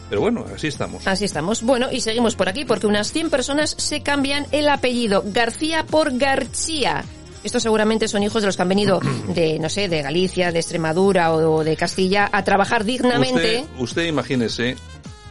Pero 0.08 0.22
bueno, 0.22 0.44
así 0.54 0.66
estamos. 0.66 1.06
Así 1.06 1.24
estamos. 1.24 1.62
Bueno, 1.62 1.86
y 1.92 2.00
seguimos 2.00 2.34
por 2.34 2.48
aquí 2.48 2.64
porque 2.64 2.86
unas 2.88 3.12
100 3.12 3.30
personas 3.30 3.74
se 3.78 4.00
cambian 4.02 4.46
el 4.50 4.68
apellido 4.68 5.22
García 5.26 5.84
por 5.84 6.16
García. 6.18 7.04
Estos 7.44 7.62
seguramente 7.62 8.06
son 8.08 8.22
hijos 8.22 8.42
de 8.42 8.46
los 8.46 8.56
que 8.56 8.62
han 8.62 8.68
venido 8.68 9.00
de, 9.34 9.58
no 9.58 9.68
sé, 9.68 9.88
de 9.88 10.02
Galicia, 10.02 10.52
de 10.52 10.58
Extremadura 10.58 11.32
o 11.34 11.64
de 11.64 11.76
Castilla 11.76 12.28
a 12.32 12.44
trabajar 12.44 12.84
dignamente. 12.84 13.64
Usted, 13.68 13.82
usted 13.82 14.04
imagínese 14.06 14.76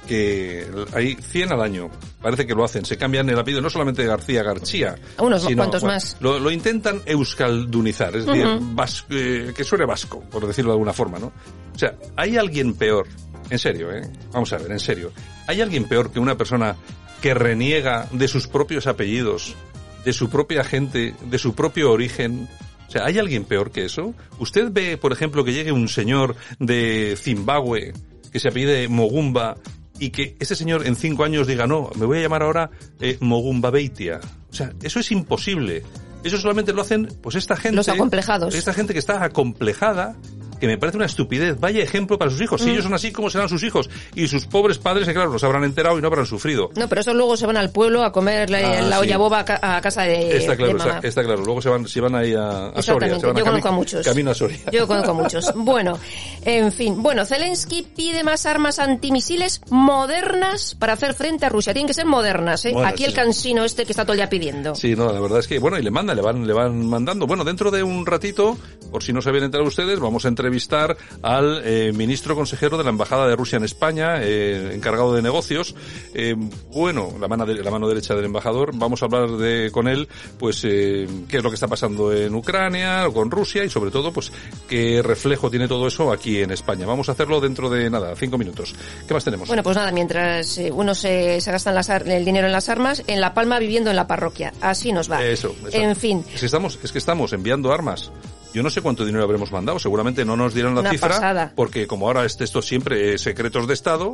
que 0.07 0.65
hay 0.93 1.15
100 1.15 1.51
al 1.51 1.61
año. 1.61 1.89
Parece 2.19 2.47
que 2.47 2.55
lo 2.55 2.63
hacen. 2.63 2.83
Se 2.83 2.97
cambian 2.97 3.29
el 3.29 3.37
apellido 3.37 3.61
no 3.61 3.69
solamente 3.69 4.01
de 4.01 4.07
García 4.07 4.41
García. 4.41 4.95
Unos 5.19 5.43
sino, 5.43 5.57
cuantos 5.57 5.81
bueno, 5.81 5.93
más. 5.95 6.17
Lo, 6.19 6.39
lo 6.39 6.49
intentan 6.51 7.01
euskaldunizar, 7.05 8.15
es 8.15 8.25
decir, 8.25 8.45
vas- 8.73 9.05
eh, 9.11 9.53
que 9.55 9.63
suene 9.63 9.85
vasco, 9.85 10.21
por 10.21 10.47
decirlo 10.47 10.71
de 10.71 10.75
alguna 10.75 10.93
forma, 10.93 11.19
¿no? 11.19 11.27
O 11.27 11.77
sea, 11.77 11.93
¿hay 12.15 12.37
alguien 12.37 12.73
peor? 12.73 13.05
En 13.51 13.59
serio, 13.59 13.91
¿eh? 13.91 14.01
Vamos 14.33 14.51
a 14.51 14.57
ver, 14.57 14.71
en 14.71 14.79
serio. 14.79 15.11
¿Hay 15.47 15.61
alguien 15.61 15.85
peor 15.85 16.11
que 16.11 16.19
una 16.19 16.35
persona 16.37 16.75
que 17.21 17.33
reniega 17.33 18.07
de 18.11 18.27
sus 18.27 18.47
propios 18.47 18.87
apellidos, 18.87 19.55
de 20.03 20.13
su 20.13 20.29
propia 20.29 20.63
gente, 20.63 21.15
de 21.21 21.37
su 21.37 21.53
propio 21.53 21.91
origen? 21.91 22.47
O 22.87 22.91
sea, 22.91 23.05
¿hay 23.05 23.19
alguien 23.19 23.45
peor 23.45 23.71
que 23.71 23.85
eso? 23.85 24.15
¿Usted 24.39 24.71
ve, 24.71 24.97
por 24.97 25.11
ejemplo, 25.11 25.43
que 25.43 25.53
llegue 25.53 25.71
un 25.71 25.87
señor 25.87 26.35
de 26.59 27.15
Zimbabue 27.17 27.93
que 28.31 28.39
se 28.39 28.49
apellide 28.49 28.87
Mogumba 28.87 29.57
y 29.99 30.09
que 30.09 30.35
ese 30.39 30.55
señor 30.55 30.87
en 30.87 30.95
cinco 30.95 31.23
años 31.23 31.47
diga, 31.47 31.67
no, 31.67 31.89
me 31.95 32.05
voy 32.05 32.19
a 32.19 32.21
llamar 32.21 32.43
ahora 32.43 32.71
eh, 32.99 33.17
Mogumba 33.19 33.69
Beitia? 33.69 34.19
O 34.49 34.53
sea, 34.53 34.73
eso 34.81 34.99
es 34.99 35.11
imposible. 35.11 35.83
Eso 36.23 36.37
solamente 36.37 36.73
lo 36.73 36.81
hacen, 36.81 37.07
pues 37.21 37.35
esta 37.35 37.55
gente... 37.55 37.75
Los 37.75 37.89
acomplejados. 37.89 38.55
Esta 38.55 38.73
gente 38.73 38.93
que 38.93 38.99
está 38.99 39.23
acomplejada, 39.23 40.15
que 40.59 40.67
me 40.67 40.77
parece 40.77 40.97
una 40.97 41.05
estupidez. 41.05 41.59
Vaya 41.59 41.81
ejemplo 41.83 42.17
para 42.17 42.31
sus 42.31 42.41
hijos. 42.41 42.61
Si 42.61 42.69
ellos 42.69 42.83
son 42.83 42.93
así, 42.93 43.11
¿cómo 43.11 43.29
serán 43.29 43.49
sus 43.49 43.63
hijos? 43.63 43.89
Y 44.15 44.27
sus 44.27 44.45
pobres 44.45 44.77
padres, 44.77 45.07
que 45.07 45.13
claro, 45.13 45.31
los 45.31 45.43
habrán 45.43 45.63
enterado 45.63 45.97
y 45.97 46.01
no 46.01 46.07
habrán 46.07 46.25
sufrido. 46.25 46.69
No, 46.75 46.87
pero 46.87 47.01
eso 47.01 47.13
luego 47.13 47.37
se 47.37 47.45
van 47.45 47.57
al 47.57 47.71
pueblo 47.71 48.03
a 48.03 48.11
comer 48.11 48.49
la, 48.49 48.59
Ah, 48.59 48.81
la 48.81 48.95
sí. 48.97 49.01
olla 49.03 49.17
boba 49.17 49.39
a 49.39 49.45
ca- 49.45 49.59
a 49.77 49.81
casa 49.81 50.03
de, 50.03 50.37
Está 50.37 50.55
claro, 50.55 50.73
de 50.73 50.77
mamá. 50.79 50.95
está, 50.97 51.07
está 51.07 51.23
claro. 51.23 51.43
Luego 51.45 51.61
se 51.61 51.69
van, 51.69 51.87
se 51.87 52.01
van 52.01 52.15
ahí 52.15 52.33
a, 52.33 52.67
a 52.69 52.81
Soria. 52.81 53.07
Exactamente, 53.15 53.19
Se 53.21 53.25
van 53.27 53.35
yo 53.35 53.41
a 53.41 53.45
conozco 53.45 53.67
a 53.67 53.71
muchos. 53.71 54.05
Camino 54.05 54.31
a 54.31 54.33
Soria. 54.35 54.57
Yo 54.71 54.87
conozco 54.87 55.11
a 55.11 55.13
muchos. 55.13 55.45
Bueno, 55.55 55.97
en 56.45 56.71
fin. 56.71 57.01
Bueno, 57.01 57.25
Zelensky 57.25 57.83
pide 57.95 58.23
más 58.23 58.45
armas 58.45 58.79
antimisiles 58.79 59.61
modernas 59.69 60.75
para 60.79 60.93
hacer 60.93 61.13
frente 61.13 61.45
a 61.45 61.49
Rusia. 61.49 61.73
Tienen 61.73 61.87
que 61.87 61.93
ser 61.93 62.05
modernas, 62.05 62.65
¿eh? 62.65 62.71
Bueno, 62.73 62.87
Aquí 62.87 63.03
el 63.05 63.13
cansino 63.13 63.63
este 63.63 63.85
que 63.85 63.91
está 63.91 64.03
todo 64.03 64.13
el 64.13 64.17
día 64.19 64.29
pidiendo. 64.29 64.75
Sí, 64.75 64.95
no, 64.95 65.11
la 65.11 65.19
verdad 65.19 65.39
es 65.39 65.47
que, 65.47 65.59
bueno, 65.59 65.77
y 65.77 65.83
le 65.83 65.91
mandan, 65.91 66.15
le 66.15 66.21
van, 66.21 66.45
le 66.47 66.53
van 66.53 66.85
mandando. 66.87 67.27
Bueno, 67.27 67.43
dentro 67.43 67.69
de 67.71 67.83
un 67.83 68.05
ratito, 68.05 68.57
por 68.91 69.03
si 69.03 69.13
no 69.13 69.21
se 69.21 69.29
habían 69.29 69.45
enterado 69.45 69.67
ustedes, 69.67 69.99
vamos 69.99 70.25
a 70.25 70.27
entrevistar 70.27 70.48
entrevistar 70.49 70.97
al 71.21 71.61
eh, 71.63 71.91
ministro 71.93 72.33
consejero 72.33 72.77
de 72.77 72.83
la 72.83 72.89
Embajada 72.89 73.27
de 73.27 73.35
Rusia 73.35 73.57
en 73.57 73.63
España, 73.63 74.15
eh, 74.21 74.71
encargado 74.73 75.13
de 75.13 75.21
negocios. 75.21 75.75
Eh, 76.15 76.35
bueno, 76.71 77.13
la 77.19 77.27
mano, 77.27 77.45
de, 77.45 77.63
la 77.63 77.69
mano 77.69 77.87
derecha 77.87 78.15
del 78.15 78.25
embajador. 78.25 78.71
Vamos 78.73 79.03
a 79.03 79.05
hablar 79.05 79.29
de, 79.31 79.69
con 79.71 79.87
él, 79.87 80.07
pues, 80.39 80.61
qué 80.61 81.07
es 81.29 81.43
lo 81.43 81.49
que 81.49 81.53
está 81.55 81.67
pasando 81.67 82.11
en 82.11 82.33
Ucrania, 82.33 83.05
con 83.13 83.29
Rusia 83.29 83.63
y 83.63 83.69
sobre 83.69 83.91
todo, 83.91 84.11
pues, 84.11 84.31
qué 84.67 85.01
reflejo 85.03 85.51
tiene 85.51 85.67
todo 85.67 85.87
eso 85.87 86.11
aquí 86.11 86.41
en 86.41 86.49
España. 86.49 86.87
Vamos 86.87 87.09
a 87.09 87.11
hacerlo 87.11 87.39
dentro 87.39 87.69
de 87.69 87.89
nada, 87.89 88.15
cinco 88.15 88.39
minutos. 88.39 88.73
¿Qué 89.07 89.13
más 89.13 89.23
tenemos? 89.23 89.47
Bueno, 89.47 89.61
pues 89.61 89.75
nada, 89.75 89.91
mientras 89.91 90.59
uno 90.71 90.95
se, 90.95 91.41
se 91.41 91.51
gastan 91.51 91.75
las, 91.75 91.89
el 91.89 92.25
dinero 92.25 92.47
en 92.47 92.53
las 92.53 92.69
armas, 92.69 93.03
en 93.05 93.21
La 93.21 93.35
Palma 93.35 93.59
viviendo 93.59 93.91
en 93.91 93.95
la 93.95 94.07
parroquia. 94.07 94.51
Así 94.61 94.91
nos 94.91 95.11
va. 95.11 95.23
Eso, 95.23 95.55
En 95.71 95.95
fin. 95.95 96.25
Es 96.33 96.39
que 96.39 96.45
estamos, 96.47 96.79
es 96.81 96.91
que 96.91 96.97
estamos 96.97 97.33
enviando 97.33 97.71
armas. 97.71 98.11
Yo 98.53 98.63
no 98.63 98.69
sé 98.69 98.81
cuánto 98.81 99.05
dinero 99.05 99.23
habremos 99.23 99.51
mandado, 99.51 99.77
seguramente 99.79 100.25
no 100.25 100.35
nos 100.35 100.53
dieron 100.53 100.73
la 100.75 100.81
Una 100.81 100.89
cifra, 100.91 101.09
pasada. 101.09 101.53
porque 101.55 101.85
como 101.87 102.07
ahora 102.07 102.25
este, 102.25 102.43
esto 102.43 102.61
siempre 102.61 103.13
es 103.13 103.21
secretos 103.21 103.67
de 103.67 103.73
Estado, 103.73 104.13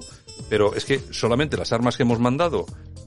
pero 0.50 0.76
es 0.76 0.84
que 0.86 1.02
solamente 1.12 1.56
las 1.58 1.72
armas 1.72 1.96
que 1.96 2.04
hemos 2.04 2.20
mandado 2.20 2.66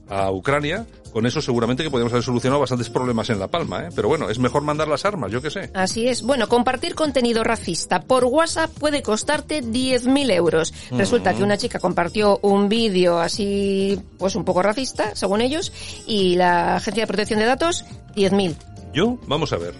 a 0.09 0.31
Ucrania, 0.31 0.87
con 1.13 1.27
eso 1.27 1.39
seguramente 1.39 1.83
que 1.83 1.91
podríamos 1.91 2.11
haber 2.13 2.23
solucionado 2.23 2.59
bastantes 2.59 2.89
problemas 2.89 3.29
en 3.29 3.37
La 3.37 3.47
Palma, 3.47 3.85
¿eh? 3.85 3.89
Pero 3.95 4.07
bueno, 4.07 4.27
es 4.31 4.39
mejor 4.39 4.63
mandar 4.63 4.87
las 4.87 5.05
armas, 5.05 5.31
yo 5.31 5.39
qué 5.39 5.51
sé. 5.51 5.69
Así 5.75 6.07
es. 6.07 6.23
Bueno, 6.23 6.47
compartir 6.47 6.95
contenido 6.95 7.43
racista 7.43 8.01
por 8.01 8.25
WhatsApp 8.25 8.71
puede 8.71 9.03
costarte 9.03 9.61
10.000 9.63 10.31
euros. 10.31 10.73
Resulta 10.89 11.35
que 11.35 11.43
una 11.43 11.57
chica 11.57 11.77
compartió 11.77 12.39
un 12.41 12.69
vídeo 12.69 13.19
así, 13.19 13.99
pues 14.17 14.35
un 14.35 14.45
poco 14.45 14.63
racista, 14.63 15.15
según 15.15 15.41
ellos, 15.41 15.71
y 16.07 16.35
la 16.37 16.77
Agencia 16.77 17.03
de 17.03 17.07
Protección 17.07 17.39
de 17.39 17.45
Datos, 17.45 17.85
10.000. 18.15 18.55
Yo, 18.93 19.19
vamos 19.27 19.53
a 19.53 19.57
ver. 19.57 19.75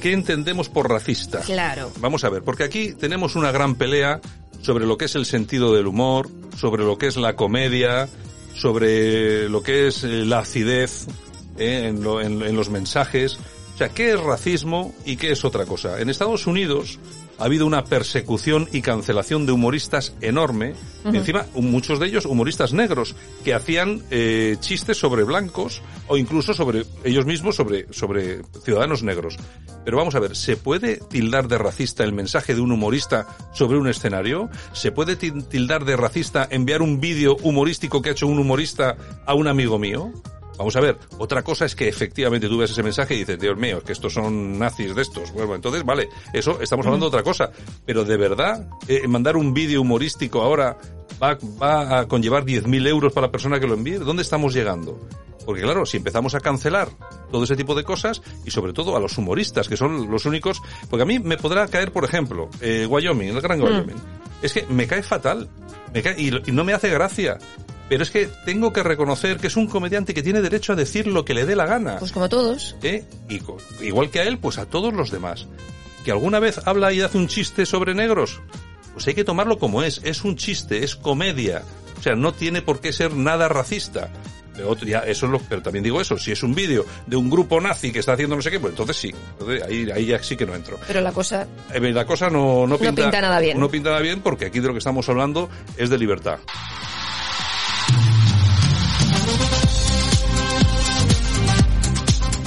¿Qué 0.00 0.12
entendemos 0.12 0.68
por 0.68 0.88
racista? 0.88 1.40
Claro. 1.40 1.90
Vamos 2.00 2.24
a 2.24 2.30
ver, 2.30 2.42
porque 2.42 2.64
aquí 2.64 2.92
tenemos 2.94 3.36
una 3.36 3.52
gran 3.52 3.74
pelea 3.74 4.20
sobre 4.62 4.86
lo 4.86 4.96
que 4.98 5.04
es 5.06 5.14
el 5.14 5.26
sentido 5.26 5.74
del 5.74 5.86
humor, 5.86 6.28
sobre 6.56 6.84
lo 6.84 6.98
que 6.98 7.06
es 7.06 7.16
la 7.16 7.36
comedia, 7.36 8.08
sobre 8.54 9.48
lo 9.48 9.62
que 9.62 9.86
es 9.88 10.04
eh, 10.04 10.24
la 10.24 10.40
acidez 10.40 11.06
eh, 11.58 11.86
en, 11.88 12.02
lo- 12.02 12.20
en- 12.20 12.42
en 12.42 12.56
los 12.56 12.68
mensajes. 12.70 13.38
O 13.74 13.78
sea, 13.78 13.88
¿qué 13.88 14.12
es 14.12 14.20
racismo 14.20 14.94
y 15.06 15.16
qué 15.16 15.32
es 15.32 15.44
otra 15.44 15.64
cosa? 15.66 16.00
En 16.00 16.10
Estados 16.10 16.46
Unidos 16.46 16.98
ha 17.40 17.44
habido 17.44 17.66
una 17.66 17.84
persecución 17.84 18.68
y 18.72 18.82
cancelación 18.82 19.46
de 19.46 19.52
humoristas 19.52 20.14
enorme. 20.20 20.74
Encima, 21.04 21.46
muchos 21.54 21.98
de 21.98 22.06
ellos 22.06 22.26
humoristas 22.26 22.72
negros 22.72 23.16
que 23.44 23.54
hacían 23.54 24.02
eh, 24.10 24.56
chistes 24.60 24.98
sobre 24.98 25.24
blancos 25.24 25.82
o 26.06 26.16
incluso 26.18 26.52
sobre 26.54 26.84
ellos 27.04 27.24
mismos, 27.26 27.56
sobre, 27.56 27.86
sobre 27.92 28.42
ciudadanos 28.64 29.02
negros. 29.02 29.36
Pero 29.84 29.96
vamos 29.96 30.14
a 30.14 30.20
ver, 30.20 30.36
¿se 30.36 30.56
puede 30.58 30.96
tildar 30.98 31.48
de 31.48 31.56
racista 31.56 32.04
el 32.04 32.12
mensaje 32.12 32.54
de 32.54 32.60
un 32.60 32.70
humorista 32.72 33.26
sobre 33.54 33.78
un 33.78 33.88
escenario? 33.88 34.50
¿Se 34.72 34.92
puede 34.92 35.18
til- 35.18 35.48
tildar 35.48 35.84
de 35.86 35.96
racista 35.96 36.46
enviar 36.50 36.82
un 36.82 37.00
vídeo 37.00 37.36
humorístico 37.42 38.02
que 38.02 38.10
ha 38.10 38.12
hecho 38.12 38.26
un 38.26 38.38
humorista 38.38 38.96
a 39.24 39.34
un 39.34 39.48
amigo 39.48 39.78
mío? 39.78 40.12
Vamos 40.60 40.76
a 40.76 40.80
ver, 40.80 40.98
otra 41.16 41.42
cosa 41.42 41.64
es 41.64 41.74
que 41.74 41.88
efectivamente 41.88 42.46
tú 42.46 42.58
ves 42.58 42.70
ese 42.70 42.82
mensaje 42.82 43.14
y 43.14 43.20
dices, 43.20 43.40
Dios 43.40 43.56
mío, 43.56 43.78
es 43.78 43.84
que 43.84 43.92
estos 43.92 44.12
son 44.12 44.58
nazis 44.58 44.94
de 44.94 45.00
estos. 45.00 45.32
Bueno, 45.32 45.54
entonces, 45.54 45.82
vale, 45.86 46.10
eso 46.34 46.60
estamos 46.60 46.84
hablando 46.84 47.06
de 47.06 47.16
otra 47.16 47.22
cosa. 47.22 47.50
Pero 47.86 48.04
de 48.04 48.18
verdad, 48.18 48.68
eh, 48.86 49.08
mandar 49.08 49.38
un 49.38 49.54
vídeo 49.54 49.80
humorístico 49.80 50.42
ahora 50.42 50.76
va, 51.20 51.38
va 51.62 52.00
a 52.00 52.06
conllevar 52.06 52.44
10.000 52.44 52.86
euros 52.88 53.10
para 53.14 53.28
la 53.28 53.30
persona 53.32 53.58
que 53.58 53.66
lo 53.66 53.72
envíe. 53.72 53.94
¿Dónde 53.94 54.20
estamos 54.20 54.52
llegando? 54.52 55.00
Porque 55.46 55.62
claro, 55.62 55.86
si 55.86 55.96
empezamos 55.96 56.34
a 56.34 56.40
cancelar 56.40 56.90
todo 57.32 57.44
ese 57.44 57.56
tipo 57.56 57.74
de 57.74 57.82
cosas 57.82 58.20
y 58.44 58.50
sobre 58.50 58.74
todo 58.74 58.94
a 58.98 59.00
los 59.00 59.16
humoristas, 59.16 59.66
que 59.66 59.78
son 59.78 60.10
los 60.10 60.26
únicos, 60.26 60.60
porque 60.90 61.04
a 61.04 61.06
mí 61.06 61.20
me 61.20 61.38
podrá 61.38 61.66
caer, 61.68 61.90
por 61.90 62.04
ejemplo, 62.04 62.50
eh, 62.60 62.86
Wyoming, 62.86 63.30
el 63.30 63.40
gran 63.40 63.62
Wyoming. 63.62 63.96
Es 64.42 64.52
que 64.52 64.66
me 64.66 64.86
cae 64.86 65.02
fatal, 65.02 65.48
me 65.94 66.02
cae, 66.02 66.20
y, 66.20 66.28
y 66.50 66.52
no 66.52 66.64
me 66.64 66.74
hace 66.74 66.90
gracia. 66.90 67.38
Pero 67.90 68.04
es 68.04 68.10
que 68.10 68.30
tengo 68.46 68.72
que 68.72 68.82
reconocer 68.82 69.36
que 69.38 69.48
es 69.48 69.56
un 69.56 69.66
comediante 69.66 70.14
que 70.14 70.22
tiene 70.22 70.40
derecho 70.40 70.72
a 70.72 70.76
decir 70.76 71.06
lo 71.08 71.24
que 71.26 71.34
le 71.34 71.44
dé 71.44 71.54
la 71.56 71.66
gana. 71.66 71.98
Pues 71.98 72.12
como 72.12 72.28
todos. 72.30 72.76
¿eh? 72.82 73.04
Y 73.28 73.40
igual 73.84 74.08
que 74.10 74.20
a 74.20 74.22
él, 74.22 74.38
pues 74.38 74.56
a 74.58 74.64
todos 74.66 74.94
los 74.94 75.10
demás. 75.10 75.46
Que 76.04 76.12
alguna 76.12 76.38
vez 76.38 76.60
habla 76.66 76.92
y 76.94 77.02
hace 77.02 77.18
un 77.18 77.26
chiste 77.28 77.66
sobre 77.66 77.94
negros, 77.94 78.40
pues 78.94 79.06
hay 79.08 79.14
que 79.14 79.24
tomarlo 79.24 79.58
como 79.58 79.82
es. 79.82 80.00
Es 80.04 80.24
un 80.24 80.36
chiste, 80.36 80.82
es 80.84 80.96
comedia. 80.96 81.62
O 81.98 82.02
sea, 82.02 82.14
no 82.14 82.32
tiene 82.32 82.62
por 82.62 82.80
qué 82.80 82.92
ser 82.92 83.12
nada 83.14 83.48
racista. 83.48 84.08
Pero, 84.54 84.70
otro- 84.70 84.86
ya, 84.86 85.00
eso 85.00 85.26
es 85.26 85.32
lo, 85.32 85.38
pero 85.40 85.60
también 85.62 85.82
digo 85.82 86.00
eso, 86.00 86.16
si 86.16 86.30
es 86.32 86.42
un 86.42 86.54
vídeo 86.54 86.86
de 87.06 87.16
un 87.16 87.28
grupo 87.28 87.60
nazi 87.60 87.92
que 87.92 87.98
está 87.98 88.12
haciendo 88.14 88.36
no 88.36 88.42
sé 88.42 88.50
qué, 88.52 88.60
pues 88.60 88.70
entonces 88.72 88.96
sí. 88.96 89.12
Entonces 89.32 89.62
ahí, 89.64 89.90
ahí 89.90 90.06
ya 90.06 90.22
sí 90.22 90.36
que 90.36 90.46
no 90.46 90.54
entro. 90.54 90.78
Pero 90.86 91.00
la 91.00 91.12
cosa... 91.12 91.46
Eh, 91.74 91.80
La 91.92 92.06
cosa 92.06 92.30
no, 92.30 92.66
no, 92.68 92.78
pinta, 92.78 93.02
pinta 93.02 93.20
nada 93.20 93.40
bien. 93.40 93.58
No 93.58 93.68
pinta 93.68 93.90
nada 93.90 94.00
bien 94.00 94.20
porque 94.20 94.46
aquí 94.46 94.60
de 94.60 94.68
lo 94.68 94.72
que 94.74 94.78
estamos 94.78 95.08
hablando 95.08 95.50
es 95.76 95.90
de 95.90 95.98
libertad. 95.98 96.38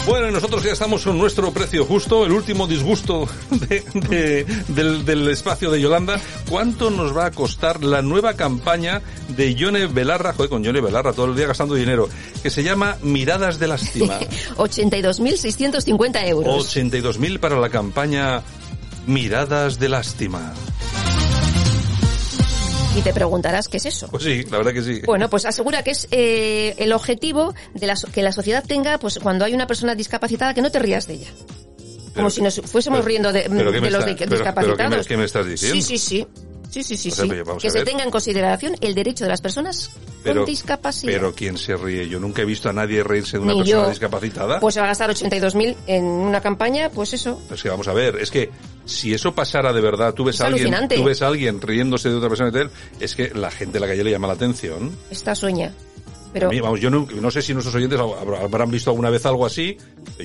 Bueno, 0.05 0.27
y 0.27 0.33
nosotros 0.33 0.62
ya 0.63 0.74
estamos 0.74 1.01
con 1.03 1.17
nuestro 1.17 1.51
precio 1.53 1.86
justo, 1.86 2.25
el 2.25 2.33
último 2.33 2.67
disgusto 2.67 3.25
de- 3.50 3.83
de- 3.93 4.45
del, 4.67 5.05
del 5.05 5.29
espacio 5.29 5.72
de 5.72 5.79
Yolanda. 5.79 6.19
¿Cuánto 6.50 6.89
nos 6.91 7.15
va 7.15 7.27
a 7.27 7.31
costar 7.31 7.81
la 7.86 8.01
nueva 8.01 8.33
campaña 8.33 9.01
de 9.29 9.55
Yone 9.55 9.88
Belarra, 9.88 10.33
joder, 10.33 10.50
con 10.50 10.62
Yone 10.62 10.81
Belarra 10.81 11.13
todo 11.13 11.27
el 11.27 11.36
día 11.38 11.48
gastando 11.48 11.75
dinero, 11.75 12.10
que 12.41 12.50
se 12.50 12.63
llama 12.63 12.98
Miradas 13.01 13.60
de 13.60 13.67
Lástima? 13.69 14.19
82.650 14.57 16.27
euros. 16.27 16.75
82.000 16.75 17.39
para 17.39 17.57
la 17.57 17.69
campaña 17.69 18.41
Miradas 19.07 19.79
de 19.79 19.88
Lástima. 19.88 20.53
Y 22.95 23.01
te 23.01 23.12
preguntarás 23.13 23.67
qué 23.67 23.77
es 23.77 23.85
eso. 23.88 24.07
Pues 24.07 24.23
sí, 24.23 24.43
la 24.51 24.57
verdad 24.57 24.71
que 24.73 24.83
sí. 24.83 25.01
Bueno, 25.05 25.29
pues 25.29 25.45
asegura 25.45 25.83
que 25.83 25.91
es 25.91 26.07
eh, 26.12 26.75
el 26.77 26.93
objetivo 26.93 27.55
de 27.73 27.88
la, 27.88 27.95
que 28.13 28.21
la 28.21 28.31
sociedad 28.31 28.63
tenga, 28.65 29.00
pues 29.00 29.17
cuando 29.19 29.45
hay 29.45 29.53
una 29.53 29.65
persona 29.65 29.95
discapacitada, 29.95 30.53
que 30.53 30.62
no 30.62 30.71
te 30.71 30.77
rías 30.79 31.07
de 31.07 31.15
ella. 31.15 31.27
Como 32.15 32.29
si 32.29 32.41
nos 32.41 32.62
fuésemos 32.62 33.00
pero- 33.00 33.07
riendo 33.07 33.33
de, 33.33 33.50
pero 33.50 33.71
¿qué 33.71 33.81
me 33.81 33.88
de 33.88 33.91
los 33.91 34.00
está- 34.01 34.05
di- 34.12 34.15
pero- 34.19 34.31
discapacitados. 34.31 34.77
¿qué 34.91 34.97
me- 34.97 35.03
qué 35.05 35.17
me 35.17 35.25
estás 35.25 35.47
diciendo? 35.47 35.75
Sí, 35.75 35.81
sí, 35.81 35.97
sí. 35.97 36.27
Sí, 36.73 36.81
sí, 36.83 36.97
sí, 36.97 37.09
O 37.11 37.15
sea, 37.15 37.23
sí. 37.25 37.29
pero 37.29 37.57
Que 37.57 37.69
se 37.69 37.83
tenga 37.85 38.03
en 38.03 38.09
consideración 38.09 38.75
el 38.81 38.95
derecho 38.95 39.25
de 39.25 39.29
las 39.29 39.41
personas 39.41 39.91
con 40.23 40.43
discapacidad. 40.45 41.13
pero 41.13 41.33
¿quién 41.35 41.55
se 41.57 41.75
ríe? 41.77 42.09
Yo 42.09 42.19
nunca 42.19 42.41
he 42.41 42.45
visto 42.45 42.67
a 42.69 42.73
nadie 42.73 43.03
reírse 43.03 43.37
de 43.37 43.43
una 43.43 43.53
Ni 43.53 43.59
persona 43.59 43.83
yo. 43.83 43.89
discapacitada. 43.89 44.59
Pues 44.59 44.73
se 44.73 44.79
va 44.79 44.87
a 44.87 44.89
gastar 44.89 45.11
82.000 45.11 45.75
en 45.85 46.03
una 46.05 46.41
campaña, 46.41 46.89
pues 46.89 47.13
eso. 47.13 47.39
Es 47.53 47.61
que 47.61 47.69
vamos 47.69 47.87
a 47.87 47.93
ver, 47.93 48.15
es 48.15 48.31
que 48.31 48.49
si 48.85 49.13
eso 49.13 49.35
pasara 49.35 49.71
de 49.71 49.81
verdad, 49.81 50.13
tú 50.15 50.23
ves 50.23 50.35
Es 50.35 50.41
a 50.41 50.47
alguien, 50.47 50.63
alucinante. 50.67 50.95
tú 50.95 51.03
ves 51.03 51.21
a 51.21 51.27
alguien 51.27 51.61
riéndose 51.61 52.09
de 52.09 52.15
otra 52.15 52.29
persona 52.29 52.51
es 52.99 53.15
que 53.15 53.29
la 53.35 53.51
gente 53.51 53.73
de 53.73 53.79
la 53.79 53.87
calle 53.87 54.03
le 54.03 54.09
llama 54.09 54.25
la 54.27 54.33
atención. 54.33 54.97
Esta 55.11 55.35
sueña. 55.35 55.73
Pero 56.33 56.49
mí, 56.49 56.59
vamos, 56.59 56.79
yo 56.81 56.89
no, 56.89 57.07
no 57.21 57.31
sé 57.31 57.41
si 57.41 57.53
nuestros 57.53 57.75
oyentes 57.75 57.99
habrá- 57.99 58.41
habrán 58.41 58.71
visto 58.71 58.89
alguna 58.89 59.09
vez 59.09 59.25
algo 59.25 59.45
así, 59.45 59.77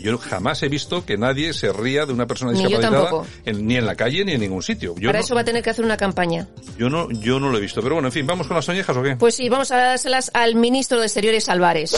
yo 0.02 0.16
jamás 0.18 0.62
he 0.62 0.68
visto 0.68 1.04
que 1.04 1.16
nadie 1.18 1.52
se 1.52 1.72
ría 1.72 2.06
de 2.06 2.12
una 2.14 2.26
persona 2.26 2.52
Ni 2.52 2.58
discapacitada 2.64 3.02
tampoco. 3.10 3.26
en- 3.44 3.66
ni 3.66 3.76
en 3.76 3.86
la 3.86 3.94
calle 3.94 4.24
ni 4.24 4.32
en 4.32 4.40
ningún 4.40 4.62
sitio. 4.62 4.94
Yo 4.96 5.08
para 5.08 5.18
no, 5.18 5.24
eso 5.24 5.34
va 5.34 5.42
a 5.42 5.44
tener 5.44 5.62
que 5.62 5.70
hacer 5.70 5.84
una 5.84 5.96
campaña. 5.96 6.48
yo 6.78 6.88
no, 6.88 7.10
yo 7.10 7.38
no 7.38 7.50
lo 7.50 7.58
he 7.58 7.60
visto. 7.60 7.82
Pero 7.82 7.96
bueno, 7.96 8.08
en 8.08 8.12
fin, 8.12 8.26
¿vamos 8.26 8.46
con 8.46 8.56
las 8.56 8.64
soñejas 8.64 8.96
o 8.96 9.02
qué? 9.02 9.16
Pues 9.16 9.34
sí, 9.34 9.48
vamos 9.48 9.70
a 9.70 9.76
dárselas 9.76 10.30
al 10.34 10.54
ministro 10.54 10.98
de 10.98 11.04
Exteriores 11.06 11.48
Álvarez. 11.48 11.94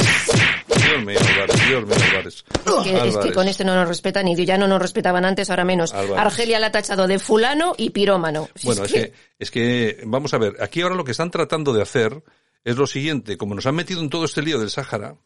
Dios 0.69 1.05
mío, 1.05 1.19
Álvarez, 1.21 1.69
Dios 1.69 1.87
mío, 1.87 1.97
Álvarez. 2.11 2.45
Es 2.55 2.63
que, 2.65 2.71
es 2.71 2.85
que 2.85 2.97
Álvarez. 3.01 3.33
con 3.35 3.49
este 3.49 3.65
no 3.65 3.75
nos 3.75 3.89
respetan 3.89 4.27
y 4.29 4.45
ya 4.45 4.57
no 4.59 4.67
nos 4.67 4.81
respetaban 4.81 5.25
antes, 5.25 5.51
ahora 5.51 5.65
menos. 5.65 5.93
Álvarez. 5.93 6.19
Argelia 6.19 6.59
la 6.59 6.69
ha 6.69 6.73
tachado 6.73 7.07
de 7.07 7.19
fulano 7.19 7.75
y 7.77 7.91
pirómano. 7.91 8.49
Bueno, 8.65 8.85
es 8.85 8.93
que, 8.93 9.13
es 9.39 9.51
que, 9.51 10.01
vamos 10.07 10.33
a 10.35 10.39
ver, 10.39 10.57
aquí 10.61 10.81
ahora 10.81 10.95
lo 10.95 11.05
que 11.05 11.13
están 11.13 11.31
tratando 11.31 11.73
de 11.73 11.83
hacer 11.83 12.23
es 12.65 12.77
lo 12.77 12.87
siguiente, 12.87 13.37
como 13.37 13.55
nos 13.55 13.67
han 13.67 13.75
metido 13.75 14.01
en 14.01 14.11
todo 14.11 14.25
este 14.25 14.43
lío 14.43 14.59
del 14.59 14.71
Sáhara, 14.71 15.17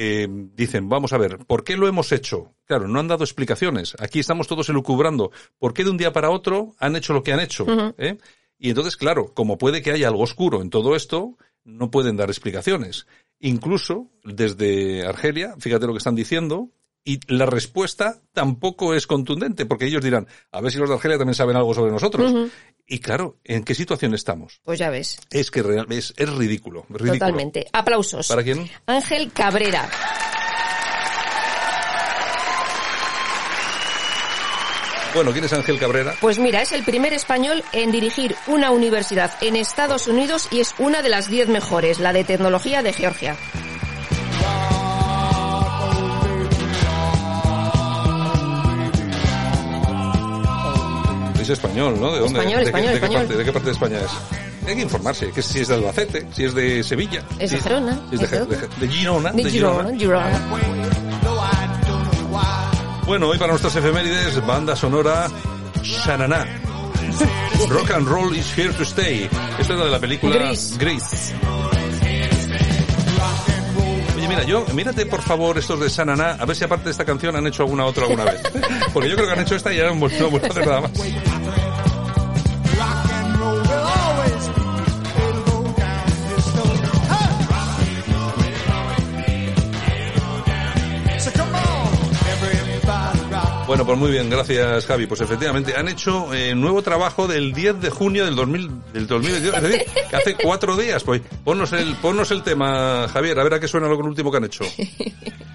eh, 0.00 0.28
dicen, 0.30 0.88
vamos 0.88 1.12
a 1.12 1.18
ver, 1.18 1.38
¿por 1.38 1.64
qué 1.64 1.76
lo 1.76 1.88
hemos 1.88 2.12
hecho? 2.12 2.54
Claro, 2.66 2.86
no 2.86 3.00
han 3.00 3.08
dado 3.08 3.24
explicaciones. 3.24 3.96
Aquí 3.98 4.20
estamos 4.20 4.46
todos 4.46 4.68
elucubrando. 4.68 5.32
¿Por 5.58 5.74
qué 5.74 5.82
de 5.82 5.90
un 5.90 5.96
día 5.96 6.12
para 6.12 6.30
otro 6.30 6.76
han 6.78 6.94
hecho 6.94 7.12
lo 7.12 7.24
que 7.24 7.32
han 7.32 7.40
hecho? 7.40 7.66
¿Eh? 7.98 8.16
Y 8.58 8.68
entonces, 8.68 8.96
claro, 8.96 9.34
como 9.34 9.58
puede 9.58 9.82
que 9.82 9.90
haya 9.90 10.06
algo 10.08 10.22
oscuro 10.22 10.62
en 10.62 10.70
todo 10.70 10.94
esto, 10.94 11.36
no 11.64 11.90
pueden 11.90 12.16
dar 12.16 12.28
explicaciones. 12.28 13.06
Incluso 13.40 14.10
desde 14.22 15.04
Argelia, 15.04 15.54
fíjate 15.58 15.86
lo 15.86 15.92
que 15.92 15.98
están 15.98 16.14
diciendo, 16.14 16.70
y 17.04 17.20
la 17.32 17.46
respuesta 17.46 18.20
tampoco 18.32 18.94
es 18.94 19.06
contundente, 19.06 19.66
porque 19.66 19.86
ellos 19.86 20.04
dirán, 20.04 20.28
a 20.52 20.60
ver 20.60 20.70
si 20.70 20.78
los 20.78 20.88
de 20.88 20.96
Argelia 20.96 21.18
también 21.18 21.34
saben 21.34 21.56
algo 21.56 21.72
sobre 21.74 21.90
nosotros. 21.90 22.50
Y 22.90 23.00
claro, 23.00 23.36
¿en 23.44 23.64
qué 23.64 23.74
situación 23.74 24.14
estamos? 24.14 24.60
Pues 24.64 24.78
ya 24.78 24.88
ves, 24.88 25.20
Es 25.30 25.50
que 25.50 25.62
real- 25.62 25.86
es, 25.90 26.14
es 26.16 26.30
ridículo, 26.30 26.86
ridículo. 26.88 27.12
totalmente. 27.12 27.66
Aplausos. 27.72 28.26
¿Para 28.28 28.42
quién? 28.42 28.68
Ángel 28.86 29.30
Cabrera. 29.32 29.88
Bueno, 35.14 35.32
¿quién 35.32 35.44
es 35.44 35.52
Ángel 35.52 35.78
Cabrera? 35.78 36.14
Pues 36.20 36.38
mira, 36.38 36.62
es 36.62 36.72
el 36.72 36.84
primer 36.84 37.12
español 37.12 37.64
en 37.72 37.90
dirigir 37.90 38.36
una 38.46 38.70
universidad 38.70 39.32
en 39.40 39.56
Estados 39.56 40.06
Unidos 40.06 40.48
y 40.50 40.60
es 40.60 40.74
una 40.78 41.02
de 41.02 41.08
las 41.08 41.28
diez 41.28 41.48
mejores, 41.48 41.98
la 41.98 42.12
de 42.12 42.24
tecnología 42.24 42.82
de 42.82 42.92
Georgia. 42.92 43.36
Es 51.48 51.58
español, 51.58 51.98
¿no? 51.98 52.12
¿De 52.12 52.20
dónde? 52.20 52.38
Español, 52.40 52.58
¿De, 52.58 52.64
qué- 52.64 52.68
español, 52.68 52.92
de 52.94 52.98
qué 53.00 53.04
español. 53.06 53.20
parte, 53.26 53.36
¿De 53.38 53.44
qué 53.44 53.52
parte 53.52 53.66
de 53.66 53.72
España 53.72 53.98
es? 54.00 54.68
Hay 54.68 54.74
que 54.76 54.82
informarse, 54.82 55.30
que 55.32 55.40
si 55.40 55.60
es 55.60 55.68
de 55.68 55.74
Albacete, 55.76 56.26
si 56.34 56.44
es 56.44 56.54
de 56.54 56.84
Sevilla. 56.84 57.22
Es 57.38 57.50
si- 57.50 57.56
de 57.56 57.62
Gerona, 57.62 57.98
si 58.10 58.16
es 58.16 58.20
de, 58.30 58.38
de- 58.40 58.44
de- 58.56 58.68
de 58.80 58.88
Girona. 58.88 59.32
Girona, 59.32 59.90
Girona. 59.98 60.40
Bueno, 63.06 63.28
hoy 63.28 63.38
para 63.38 63.52
nuestras 63.52 63.74
efemérides, 63.76 64.44
banda 64.46 64.76
sonora 64.76 65.28
Shananá. 65.82 66.46
Rock 67.70 67.90
and 67.92 68.06
roll 68.06 68.34
is 68.36 68.52
here 68.56 68.72
to 68.74 68.82
stay. 68.84 69.28
Esta 69.58 69.72
es 69.72 69.78
la 69.78 69.84
de 69.86 69.90
la 69.90 69.98
película 69.98 70.34
Grease. 70.36 70.76
Grease. 70.78 71.34
Oye, 74.16 74.28
mira, 74.28 74.42
yo, 74.44 74.64
mírate 74.74 75.06
por 75.06 75.22
favor 75.22 75.56
estos 75.58 75.80
de 75.80 75.88
Shananá, 75.88 76.36
a 76.38 76.44
ver 76.44 76.54
si 76.56 76.64
aparte 76.64 76.84
de 76.86 76.90
esta 76.90 77.04
canción 77.04 77.34
han 77.36 77.46
hecho 77.46 77.62
alguna 77.62 77.86
otra 77.86 78.04
alguna 78.04 78.24
vez. 78.24 78.40
Porque 78.92 79.08
yo 79.08 79.14
creo 79.16 79.26
que 79.28 79.32
han 79.32 79.40
hecho 79.40 79.54
esta 79.56 79.72
y 79.72 79.76
ya 79.78 79.86
no 79.86 79.94
vuelto 79.94 80.18
no 80.20 80.24
han 80.26 80.30
vuelto 80.32 80.48
a 80.48 80.50
hacer 80.50 80.66
nada 80.66 80.80
más. 80.82 80.90
Bueno, 93.68 93.84
pues 93.84 93.98
muy 93.98 94.10
bien, 94.10 94.30
gracias 94.30 94.86
Javi. 94.86 95.06
Pues 95.06 95.20
efectivamente, 95.20 95.74
han 95.76 95.88
hecho 95.88 96.32
eh, 96.32 96.54
nuevo 96.54 96.80
trabajo 96.80 97.28
del 97.28 97.52
10 97.52 97.82
de 97.82 97.90
junio 97.90 98.24
del, 98.24 98.34
2000, 98.34 98.70
del 98.94 99.06
2022, 99.06 99.56
es 99.56 99.62
decir, 99.62 99.86
que 100.08 100.16
hace 100.16 100.36
cuatro 100.42 100.74
días. 100.74 101.04
Pues 101.04 101.20
ponnos 101.44 101.74
el, 101.74 101.94
ponnos 101.96 102.30
el 102.30 102.42
tema, 102.42 103.06
Javier, 103.12 103.38
a 103.38 103.44
ver 103.44 103.54
a 103.54 103.60
qué 103.60 103.68
suena 103.68 103.86
lo 103.86 103.98
último 103.98 104.30
que 104.30 104.36
han 104.38 104.44
hecho. 104.44 104.64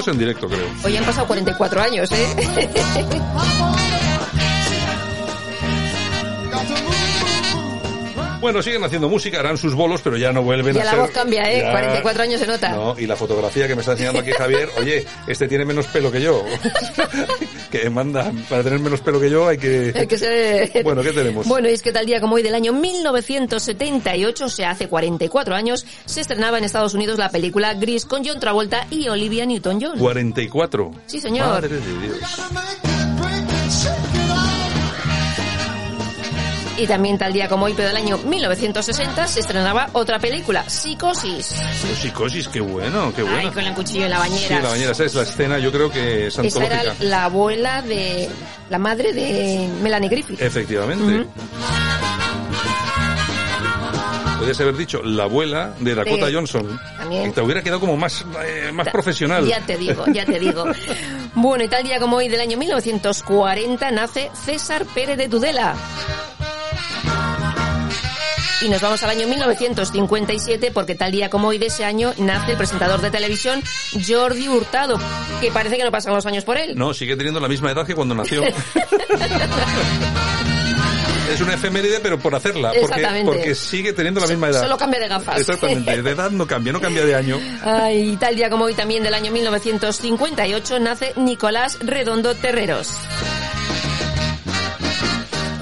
Esto 0.00 0.12
es 0.12 0.14
en 0.14 0.18
directo, 0.18 0.48
creo. 0.48 0.66
Hoy 0.82 0.96
han 0.96 1.04
pasado 1.04 1.26
44 1.26 1.82
años, 1.82 2.10
¿eh? 2.12 2.26
Bueno, 8.40 8.62
siguen 8.62 8.82
haciendo 8.84 9.08
música, 9.08 9.38
harán 9.40 9.58
sus 9.58 9.74
bolos, 9.74 10.00
pero 10.02 10.16
ya 10.16 10.32
no 10.32 10.42
vuelven 10.42 10.74
Ya 10.74 10.82
a 10.82 10.84
la 10.84 10.90
ser... 10.92 11.00
voz 11.00 11.10
cambia, 11.10 11.42
¿eh? 11.50 11.60
Ya- 11.62 11.72
44 11.72 12.22
años 12.22 12.40
se 12.40 12.46
nota. 12.46 12.70
No, 12.70 12.98
y 12.98 13.06
la 13.06 13.16
fotografía 13.16 13.68
que 13.68 13.74
me 13.74 13.80
está 13.80 13.92
enseñando 13.92 14.20
aquí 14.20 14.30
Javier, 14.32 14.68
oye, 14.78 15.04
este 15.26 15.46
tiene 15.46 15.64
menos 15.64 15.86
pelo 15.88 16.10
que 16.10 16.22
yo. 16.22 16.42
que 17.70 17.90
manda, 17.90 18.32
para 18.48 18.62
tener 18.62 18.78
menos 18.80 19.00
pelo 19.02 19.20
que 19.20 19.28
yo 19.30 19.46
hay 19.48 19.58
que... 19.58 19.92
Hay 19.94 20.06
que 20.06 20.18
ser... 20.18 20.70
Bueno, 20.84 21.02
¿qué 21.02 21.12
tenemos? 21.12 21.46
Bueno, 21.46 21.68
y 21.68 21.72
es 21.72 21.82
que 21.82 21.92
tal 21.92 22.06
día 22.06 22.20
como 22.20 22.36
hoy 22.36 22.42
del 22.42 22.54
año 22.54 22.72
1978, 22.72 24.44
o 24.44 24.48
sea, 24.48 24.70
hace 24.70 24.88
44 24.88 25.54
años, 25.54 25.84
se 26.06 26.20
estrenaba 26.22 26.56
en 26.58 26.64
Estados 26.64 26.94
Unidos 26.94 27.18
la 27.18 27.28
película 27.30 27.74
Gris 27.74 28.06
con 28.06 28.24
John 28.24 28.40
Travolta 28.40 28.86
y 28.90 29.08
Olivia 29.08 29.44
Newton-John. 29.46 29.98
44. 29.98 30.90
Sí, 31.06 31.20
señor. 31.20 31.46
Madre 31.46 31.68
de 31.68 31.80
Dios. 31.80 32.18
Y 36.80 36.86
también 36.86 37.18
tal 37.18 37.32
día 37.32 37.46
como 37.48 37.66
hoy, 37.66 37.74
pero 37.76 37.88
del 37.88 37.96
año 37.98 38.16
1960, 38.18 39.26
se 39.28 39.40
estrenaba 39.40 39.88
otra 39.92 40.18
película, 40.18 40.68
Psicosis. 40.68 41.54
Psicosis, 42.00 42.48
qué 42.48 42.60
bueno, 42.60 43.12
qué 43.14 43.20
Ay, 43.20 43.28
bueno. 43.28 43.52
con 43.52 43.64
el 43.64 43.74
cuchillo 43.74 44.04
en 44.04 44.10
la 44.10 44.24
Sí, 44.24 44.30
bañera. 44.30 44.60
la 44.62 44.68
bañera, 44.70 44.92
esa 44.92 45.04
es 45.04 45.14
la 45.14 45.22
escena, 45.22 45.58
yo 45.58 45.70
creo 45.70 45.90
que 45.90 46.28
es 46.28 46.38
Esa 46.38 46.58
era 46.64 46.76
antológica. 46.78 47.04
la 47.04 47.24
abuela 47.24 47.82
de... 47.82 48.30
la 48.70 48.78
madre 48.78 49.12
de 49.12 49.68
Melanie 49.82 50.08
Griffith. 50.08 50.40
Efectivamente. 50.40 51.26
Podrías 54.38 54.60
haber 54.62 54.76
dicho 54.78 55.02
la 55.02 55.24
abuela 55.24 55.74
de 55.80 55.94
Dakota 55.94 56.28
Sí, 56.28 56.34
Johnson. 56.34 56.80
también. 56.96 57.32
Te 57.34 57.42
hubiera 57.42 57.62
quedado 57.62 57.78
como 57.80 57.96
más, 57.98 58.24
eh, 58.42 58.70
más 58.72 58.86
Ta- 58.86 58.92
profesional. 58.92 59.46
Ya 59.46 59.60
te 59.60 59.76
digo, 59.76 60.04
ya 60.12 60.24
te 60.24 60.38
digo. 60.38 60.64
Bueno, 61.32 61.62
y 61.62 61.68
tal 61.68 61.84
día 61.84 62.00
como 62.00 62.16
hoy 62.16 62.28
del 62.28 62.40
año 62.40 62.58
1940 62.58 63.90
nace 63.92 64.30
César 64.44 64.84
Pérez 64.86 65.16
de 65.16 65.28
Tudela. 65.28 65.74
Y 68.62 68.68
nos 68.68 68.82
vamos 68.82 69.02
al 69.02 69.10
año 69.10 69.26
1957 69.26 70.70
porque 70.70 70.94
tal 70.94 71.10
día 71.12 71.30
como 71.30 71.48
hoy 71.48 71.56
de 71.56 71.66
ese 71.66 71.84
año 71.84 72.12
nace 72.18 72.52
el 72.52 72.58
presentador 72.58 73.00
de 73.00 73.10
televisión 73.10 73.62
Jordi 74.06 74.48
Hurtado, 74.48 75.00
que 75.40 75.50
parece 75.50 75.78
que 75.78 75.84
no 75.84 75.90
pasan 75.90 76.14
los 76.14 76.26
años 76.26 76.44
por 76.44 76.58
él. 76.58 76.76
No, 76.76 76.92
sigue 76.92 77.16
teniendo 77.16 77.40
la 77.40 77.48
misma 77.48 77.70
edad 77.70 77.86
que 77.86 77.94
cuando 77.94 78.14
nació. 78.14 78.42
es 81.32 81.40
una 81.40 81.54
efeméride, 81.54 82.00
pero 82.00 82.18
por 82.18 82.34
hacerla. 82.34 82.72
Porque, 82.78 83.22
porque 83.24 83.54
sigue 83.54 83.94
teniendo 83.94 84.20
la 84.20 84.26
misma 84.26 84.48
edad. 84.48 84.60
Solo 84.60 84.76
cambia 84.76 85.00
de 85.00 85.08
gafas. 85.08 85.40
Exactamente. 85.40 86.02
De 86.02 86.10
edad 86.10 86.30
no 86.30 86.46
cambia, 86.46 86.72
no 86.74 86.80
cambia 86.82 87.04
de 87.04 87.14
año. 87.14 87.38
Ay, 87.64 88.10
y 88.10 88.16
tal 88.16 88.36
día 88.36 88.50
como 88.50 88.64
hoy 88.66 88.74
también 88.74 89.02
del 89.02 89.14
año 89.14 89.32
1958 89.32 90.80
nace 90.80 91.14
Nicolás 91.16 91.78
Redondo 91.80 92.34
Terreros. 92.34 92.92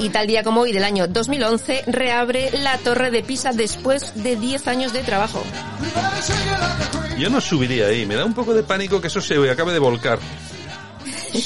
Y 0.01 0.11
tal 0.11 0.27
día 0.27 0.45
como 0.45 0.61
hoy 0.61 0.73
del 0.73 0.85
año 0.85 1.09
2011 1.09 1.85
reabre 1.89 2.51
la 2.53 2.79
Torre 2.79 3.11
de 3.11 3.23
Pisa 3.23 3.53
después 3.53 4.23
de 4.23 4.37
10 4.37 4.69
años 4.69 4.93
de 4.93 5.01
trabajo. 5.01 5.43
Yo 7.19 7.31
no 7.31 7.41
subiría 7.41 7.87
ahí. 7.87 8.07
Me 8.07 8.15
da 8.15 8.25
un 8.25 8.35
poco 8.35 8.55
de 8.55 8.63
pánico 8.63 9.01
que 9.01 9.09
eso 9.09 9.21
se 9.21 9.35
acabe 9.51 9.73
de 9.73 9.81
volcar. 9.81 10.21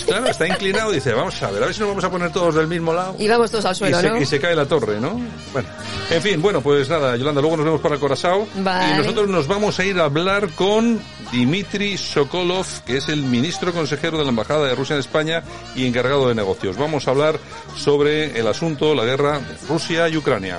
Claro, 0.07 0.27
está 0.27 0.47
inclinado 0.47 0.93
y 0.93 0.97
dice, 0.97 1.13
vamos 1.13 1.43
a 1.43 1.51
ver, 1.51 1.63
a 1.63 1.67
ver 1.67 1.75
si 1.75 1.81
nos 1.81 1.89
vamos 1.91 2.05
a 2.05 2.11
poner 2.11 2.33
todos 2.33 2.55
del 2.55 2.67
mismo 2.67 2.93
lado. 2.93 3.17
Y 3.19 3.29
vamos 3.29 3.51
todos 3.51 3.65
al 3.65 3.73
Y 3.73 3.77
suelo, 3.77 4.01
se, 4.01 4.09
¿no? 4.09 4.21
y 4.21 4.27
se 4.27 4.41
cae 4.41 4.55
la 4.55 4.67
torre, 4.67 5.01
¿no? 5.01 5.21
Bueno, 5.53 5.69
en 6.11 6.23
fin, 6.23 6.43
bueno, 6.43 6.61
pues 6.61 6.89
nada, 6.89 7.17
Yolanda, 7.17 7.41
luego 7.41 7.57
nos 7.57 7.67
vemos 7.67 7.81
para 7.81 7.99
Corazao. 7.99 8.47
Vale. 8.57 8.95
Y 8.95 8.99
nosotros 8.99 9.29
nos 9.29 9.47
vamos 9.47 9.79
a 9.79 9.85
ir 9.85 9.99
a 9.99 10.05
hablar 10.05 10.49
con 10.51 11.01
Dimitri 11.31 11.97
Sokolov, 11.99 12.67
que 12.87 12.99
es 12.99 13.09
el 13.09 13.23
ministro 13.23 13.73
consejero 13.73 14.19
de 14.19 14.25
la 14.25 14.31
Embajada 14.31 14.67
de 14.67 14.75
Rusia 14.75 14.95
en 14.95 15.01
España 15.01 15.43
y 15.75 15.87
encargado 15.87 16.29
de 16.29 16.35
negocios. 16.35 16.77
Vamos 16.77 17.07
a 17.09 17.11
hablar 17.11 17.39
sobre 17.77 18.39
el 18.39 18.47
asunto, 18.47 18.95
la 18.95 19.05
guerra 19.05 19.39
de 19.39 19.57
Rusia 19.69 20.09
y 20.09 20.17
Ucrania. 20.17 20.59